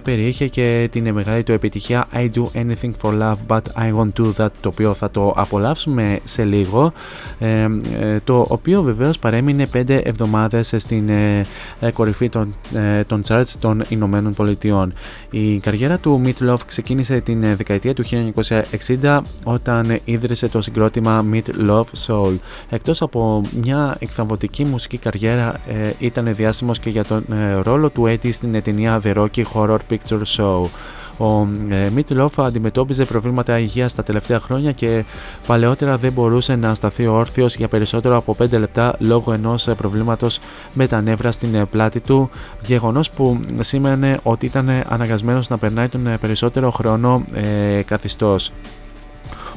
[0.03, 4.33] περιείχε και την μεγάλη του επιτυχία I do anything for love but I won't do
[4.37, 6.93] that το οποίο θα το απολαύσουμε σε λίγο
[7.39, 7.67] ε,
[7.99, 11.45] ε, το οποίο βεβαίως παρέμεινε 5 εβδομάδες στην ε,
[11.93, 12.55] κορυφή των,
[13.07, 14.93] των charts των Ηνωμένων Πολιτειών.
[15.29, 18.03] Η καριέρα του Meat Love ξεκίνησε την δεκαετία του
[18.99, 22.37] 1960 όταν ίδρυσε το συγκρότημα Meat Love Soul.
[22.69, 25.59] Εκτός από μια εκθαμβωτική μουσική καριέρα
[25.99, 27.25] ήταν διάσημος και για τον
[27.63, 30.58] ρόλο του Eddie στην ταινία The Rocky Horror Picture Show.
[31.19, 31.47] Ο
[31.93, 35.05] Μίτλοφ αντιμετώπιζε προβλήματα υγείας τα τελευταία χρόνια και
[35.47, 40.39] παλαιότερα δεν μπορούσε να σταθεί όρθιος για περισσότερο από 5 λεπτά λόγω ενός προβλήματος
[40.73, 42.29] με τα νεύρα στην πλάτη του,
[42.65, 48.51] γεγονός που σήμαινε ότι ήταν αναγκασμένος να περνάει τον περισσότερο χρόνο ε, καθιστός.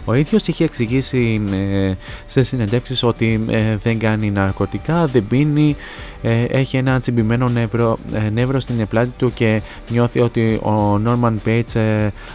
[0.05, 1.93] Ο ίδιος είχε εξηγήσει ε,
[2.27, 5.77] σε συνεντεύξεις ότι ε, δεν κάνει ναρκωτικά, δεν πίνει,
[6.23, 7.99] ε, έχει ένα τσιμπημένο νεύρο,
[8.33, 11.77] νεύρο στην πλάτη του και νιώθει ότι ο Νόρμαν Πέιτς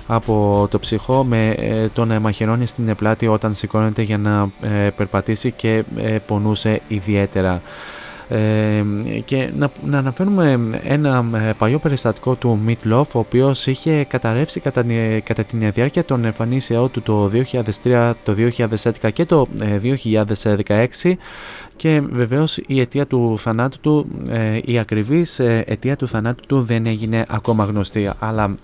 [0.07, 1.56] από το ψυχό με
[1.94, 4.49] τον μαχαιρώνει στην πλάτη όταν σηκώνεται για να
[4.95, 5.84] περπατήσει και
[6.26, 7.61] πονούσε ιδιαίτερα.
[8.29, 8.83] Ε,
[9.25, 14.59] και να, να αναφέρουμε ένα ε, παλιό περιστατικό του Meat Love ο οποίος είχε καταρρεύσει
[14.59, 14.85] κατά,
[15.23, 17.31] κατά την διάρκεια των εμφανίσεών του το
[17.83, 18.35] 2003, το
[19.03, 19.47] 2011 και το
[20.63, 21.13] 2016
[21.77, 26.61] και βεβαίως η αιτία του θανάτου του, ε, η ακριβής ε, αιτία του θανάτου του
[26.61, 28.09] δεν έγινε ακόμα γνωστή.
[28.19, 28.55] Αλλά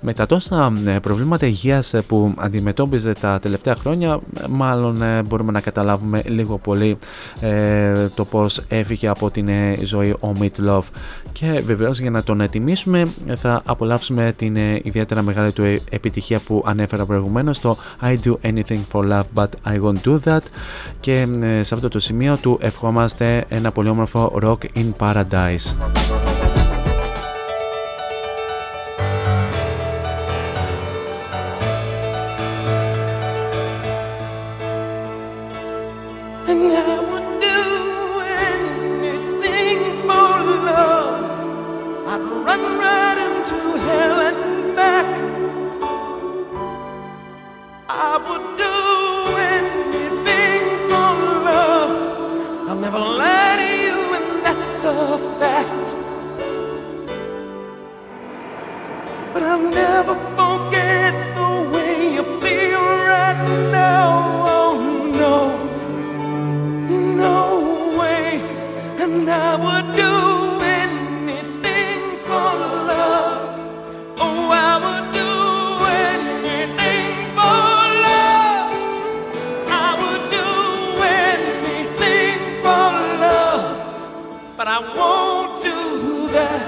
[0.00, 6.22] με τα τόσα ε, προβλήματα υγείας που αντιμετώπιζε τα τελευταία χρόνια μάλλον μπορούμε να καταλάβουμε
[6.26, 6.98] λίγο πολύ
[8.14, 9.48] το πως έφυγε από την
[9.82, 10.82] ζωή ο Meat Love
[11.32, 17.04] και βεβαίως για να τον τιμήσουμε θα απολαύσουμε την ιδιαίτερα μεγάλη του επιτυχία που ανέφερα
[17.04, 20.42] προηγουμένως το I do anything for love but I won't do that
[21.00, 21.26] και
[21.60, 26.17] σε αυτό το σημείο του ευχόμαστε ένα πολύ όμορφο Rock in Paradise.
[86.32, 86.62] that.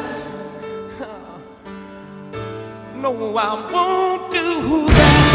[3.02, 5.30] No, I won't do that.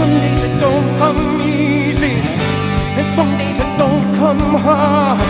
[0.00, 2.14] some days it don't come easy,
[2.98, 5.20] and some days it don't come hard.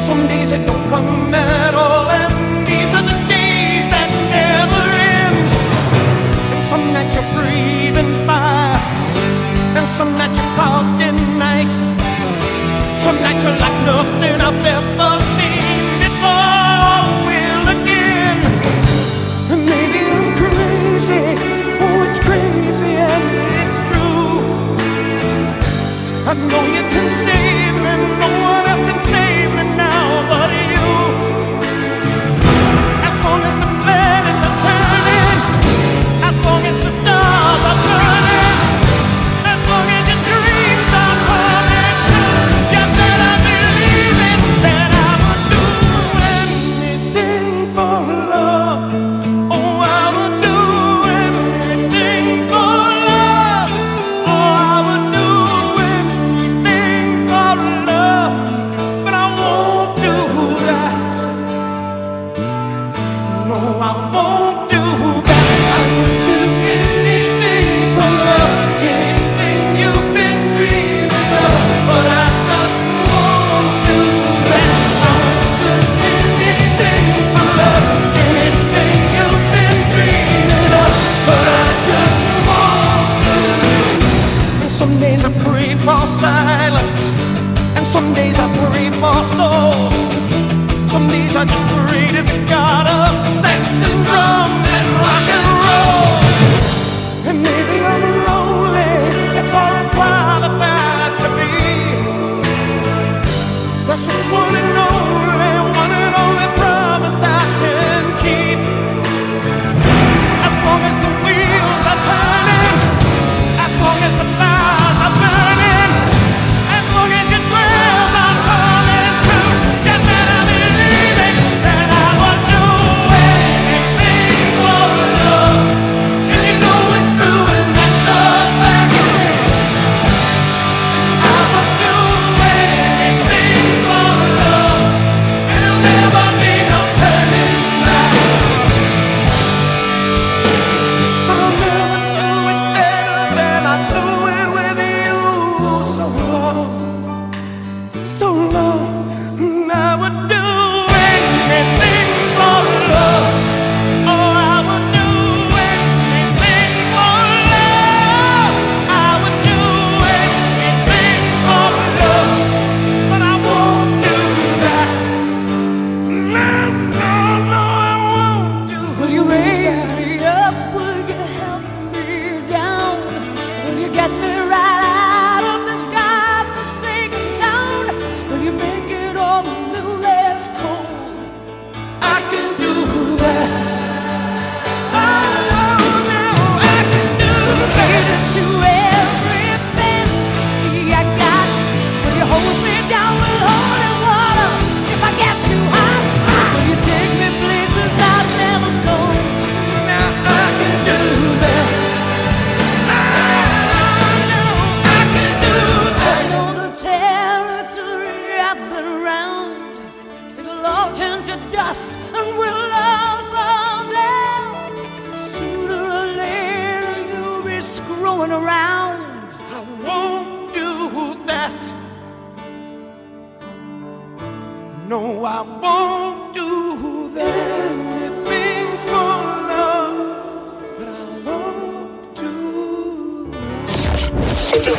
[0.00, 4.82] Some days it don't come at all, and these are the days that never
[5.14, 5.36] end.
[6.52, 7.85] And some nights you're free
[9.86, 11.76] and some nights you're talking nice.
[13.04, 15.62] Some nights you're like nothing I've ever seen
[16.02, 17.02] before.
[17.26, 18.38] Will again,
[19.70, 21.24] maybe I'm crazy.
[21.84, 23.26] Oh, it's crazy and
[23.62, 24.34] it's true.
[26.30, 27.94] I know you can save me.
[28.20, 28.45] No
[91.36, 91.82] I such as the
[92.48, 94.35] God of sex and drugs.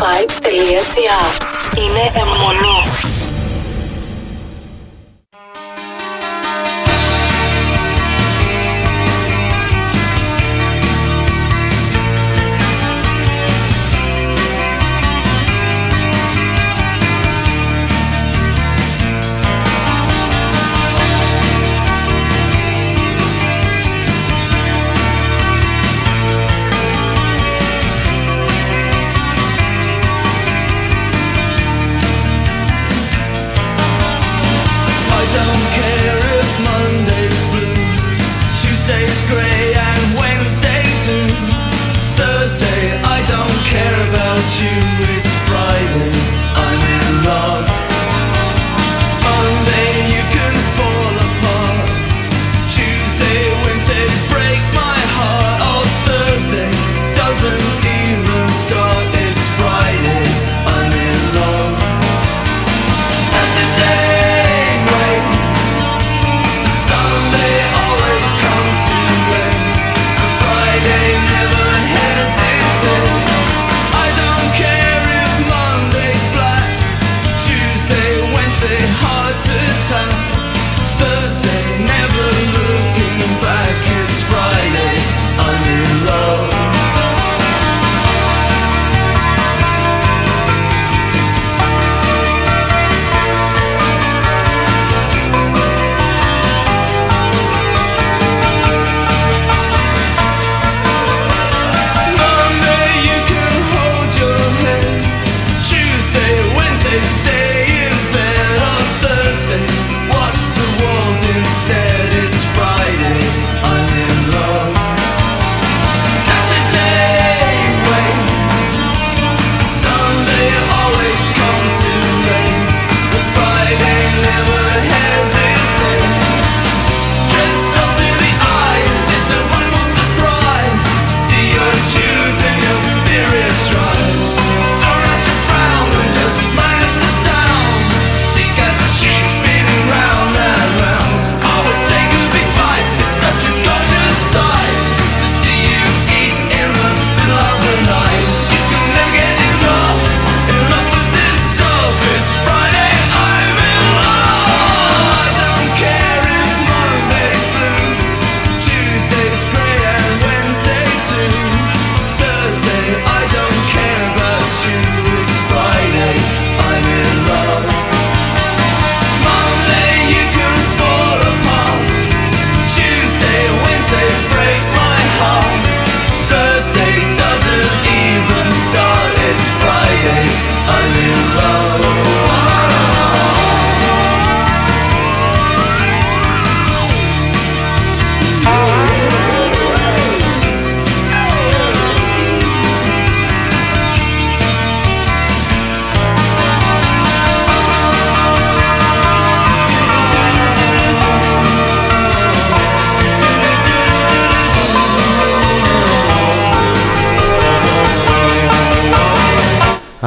[0.08, 1.26] vibes.gr.
[1.78, 3.17] Είναι αιμονή.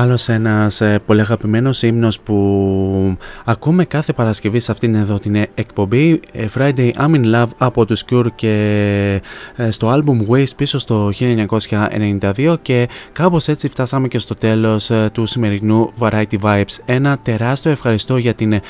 [0.00, 6.20] Άλλος ένας ε, πολύ αγαπημένος ύμνος που ακούμε κάθε Παρασκευή σε αυτήν εδώ την εκπομπή
[6.32, 9.20] ε, Friday I'm in Love από τους Cure και
[9.56, 15.10] ε, στο album Waste πίσω στο 1992 και κάπως έτσι φτάσαμε και στο τέλος ε,
[15.12, 16.78] του σημερινού Variety Vibes.
[16.84, 18.60] Ένα τεράστιο ευχαριστώ για την ε,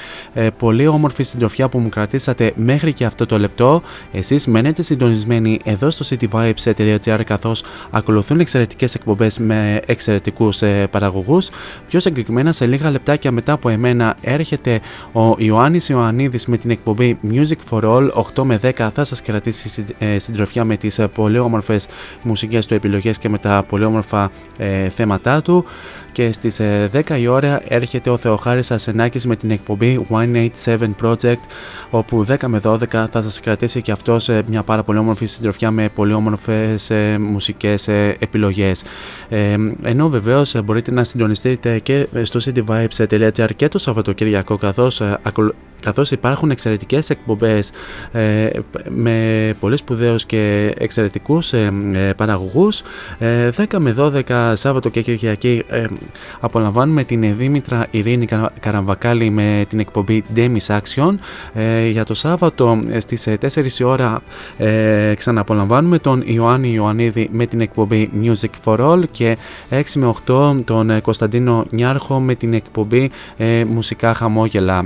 [0.58, 3.82] πολύ όμορφη συντροφιά που μου κρατήσατε μέχρι και αυτό το λεπτό.
[4.12, 10.88] Εσείς μένετε συντονισμένοι εδώ στο cityvibes.gr καθώς ακολουθούν εξαιρετικές εκπομπές με εξαιρετικούς ε,
[11.20, 11.50] παραγωγούς.
[11.88, 14.80] Πιο συγκεκριμένα σε λίγα λεπτάκια μετά από εμένα έρχεται
[15.12, 19.84] ο Ιωάννης Ιωαννίδης με την εκπομπή Music for All 8 με 10 θα σας κρατήσει
[19.98, 21.88] ε, συντροφιά με τις ε, πολύ όμορφες
[22.22, 25.64] μουσικές του επιλογές και με τα πολύ όμορφα ε, θέματά του
[26.12, 26.60] και στις
[26.92, 30.06] 10 η ώρα έρχεται ο Θεοχάρης Αρσενάκης με την εκπομπή
[30.64, 31.40] 187 Project
[31.90, 35.88] όπου 10 με 12 θα σας κρατήσει και αυτός μια πάρα πολύ όμορφη συντροφιά με
[35.94, 37.88] πολύ όμορφες μουσικές
[38.18, 38.84] επιλογές.
[39.82, 45.02] ενώ βεβαίως μπορείτε να συντονιστείτε και στο cityvibes.gr και το Σαββατοκύριακο καθώς
[45.80, 47.70] καθώς υπάρχουν εξαιρετικές εκπομπές
[48.12, 48.48] ε,
[48.88, 52.82] με πολύ σπουδαίους και εξαιρετικούς ε, ε παραγωγούς
[53.20, 55.84] 10 με 12 Σάββατο και Κυριακή ε,
[56.40, 58.26] απολαμβάνουμε την Δήμητρα Ειρήνη
[58.60, 61.14] Καραμβακάλη με την εκπομπή Demis Action.
[61.90, 64.22] Για το Σάββατο στις 4 η ώρα
[65.16, 69.36] ξαναπολαμβάνουμε τον Ιωάννη Ιωαννίδη με την εκπομπή Music for All και
[69.70, 73.10] 6 με 8 τον Κωνσταντίνο Νιάρχο με την εκπομπή
[73.66, 74.84] Μουσικά Χαμόγελα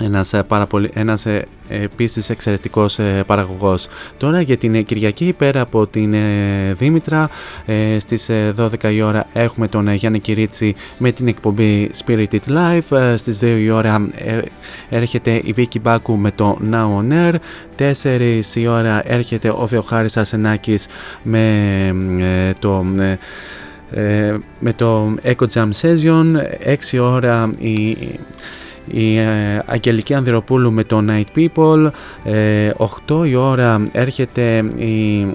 [0.00, 3.88] ένας, ε, πάρα πολύ, ένας ε, επίσης εξαιρετικός ε, παραγωγός.
[4.16, 6.14] Τώρα για την Κυριακή πέρα από την
[6.74, 7.30] Δήμητρα
[7.98, 13.44] στις 12 η ώρα έχουμε τον Γιάννη Κυρίτσι με την εκπομπή Spirited Life στις 2
[13.58, 14.08] η ώρα
[14.88, 17.34] έρχεται η Βίκη Μπάκου με το Now On Air.
[18.02, 20.86] 4 η ώρα έρχεται ο Θεοχάρης Ασενάκης
[21.22, 22.84] με το
[24.58, 26.26] με το Echo Jam Session.
[26.92, 27.96] 6 ώρα η
[28.86, 31.90] η ε, Αγγελική Ανδροπούλου με το Night People, 8
[32.24, 32.70] ε,
[33.28, 35.26] η ώρα έρχεται η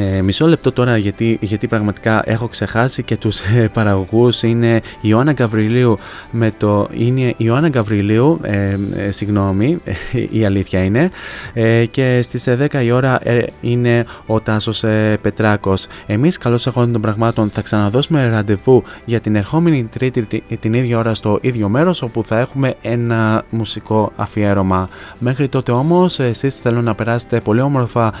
[0.00, 4.42] ε, μισό λεπτό τώρα γιατί, γιατί πραγματικά έχω ξεχάσει και τους ε, παραγωγούς.
[4.42, 5.98] Είναι η Ιωάννα Γαβριλίου
[6.30, 9.78] με το είναι η Ιωάννα Γαβριλίου ε, ε συγγνώμη
[10.30, 11.10] η αλήθεια είναι.
[11.90, 13.20] Και στις 10 η ώρα
[13.60, 14.84] είναι ο Τάσος
[15.22, 15.86] Πετράκος.
[16.06, 21.14] Εμείς καλώς εχόντων των πραγμάτων θα ξαναδώσουμε ραντεβού για την ερχόμενη τρίτη την ίδια ώρα
[21.14, 24.88] στο ίδιο μέρος όπου θα έχουμε ένα μουσικό αφιέρωμα.
[25.18, 28.12] Μέχρι τότε όμως εσείς θέλω να περάσετε πολύ όμορφα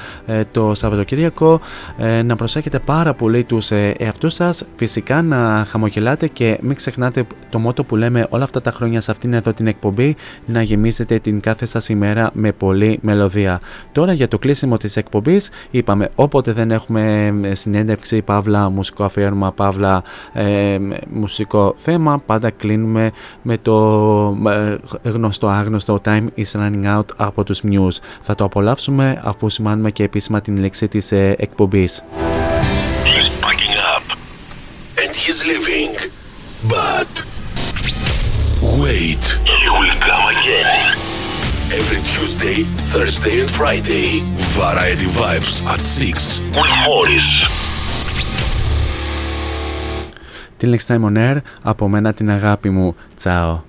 [0.50, 1.60] το Σαββατοκύριακο
[1.98, 7.24] ε, να προσέχετε πάρα πολύ τους ε, εαυτούς σας, φυσικά να χαμογελάτε και μην ξεχνάτε
[7.50, 10.16] το μότο που λέμε όλα αυτά τα χρόνια σε αυτήν εδώ την εκπομπή,
[10.46, 13.60] να γεμίσετε την κάθε σας ημέρα με πολλή μελωδία.
[13.92, 19.52] Τώρα για το κλείσιμο της εκπομπής είπαμε όποτε δεν έχουμε ε, συνέντευξη, παύλα, μουσικό αφιέρωμα,
[19.52, 20.78] παύλα, ε,
[21.12, 23.10] μουσικό θέμα, πάντα κλείνουμε
[23.42, 23.76] με το
[25.02, 27.98] γνωστό άγνωστο Time is running out από τους Muse.
[28.22, 32.02] Θα το απολαύσουμε αφού σημάνουμε και επίσημα την λέξη της εκπομπής εκπομπής.
[33.10, 34.06] He's packing up
[35.00, 35.92] and he's leaving.
[36.74, 37.12] But
[38.82, 39.24] wait.
[39.60, 40.68] He will come again.
[41.78, 42.58] Every Tuesday,
[42.92, 44.08] Thursday and Friday.
[44.60, 47.28] Variety Vibes at 6 with Morris.
[50.56, 52.96] Την Lex Time on Air, από μένα την αγάπη μου.
[53.16, 53.60] Τσάω.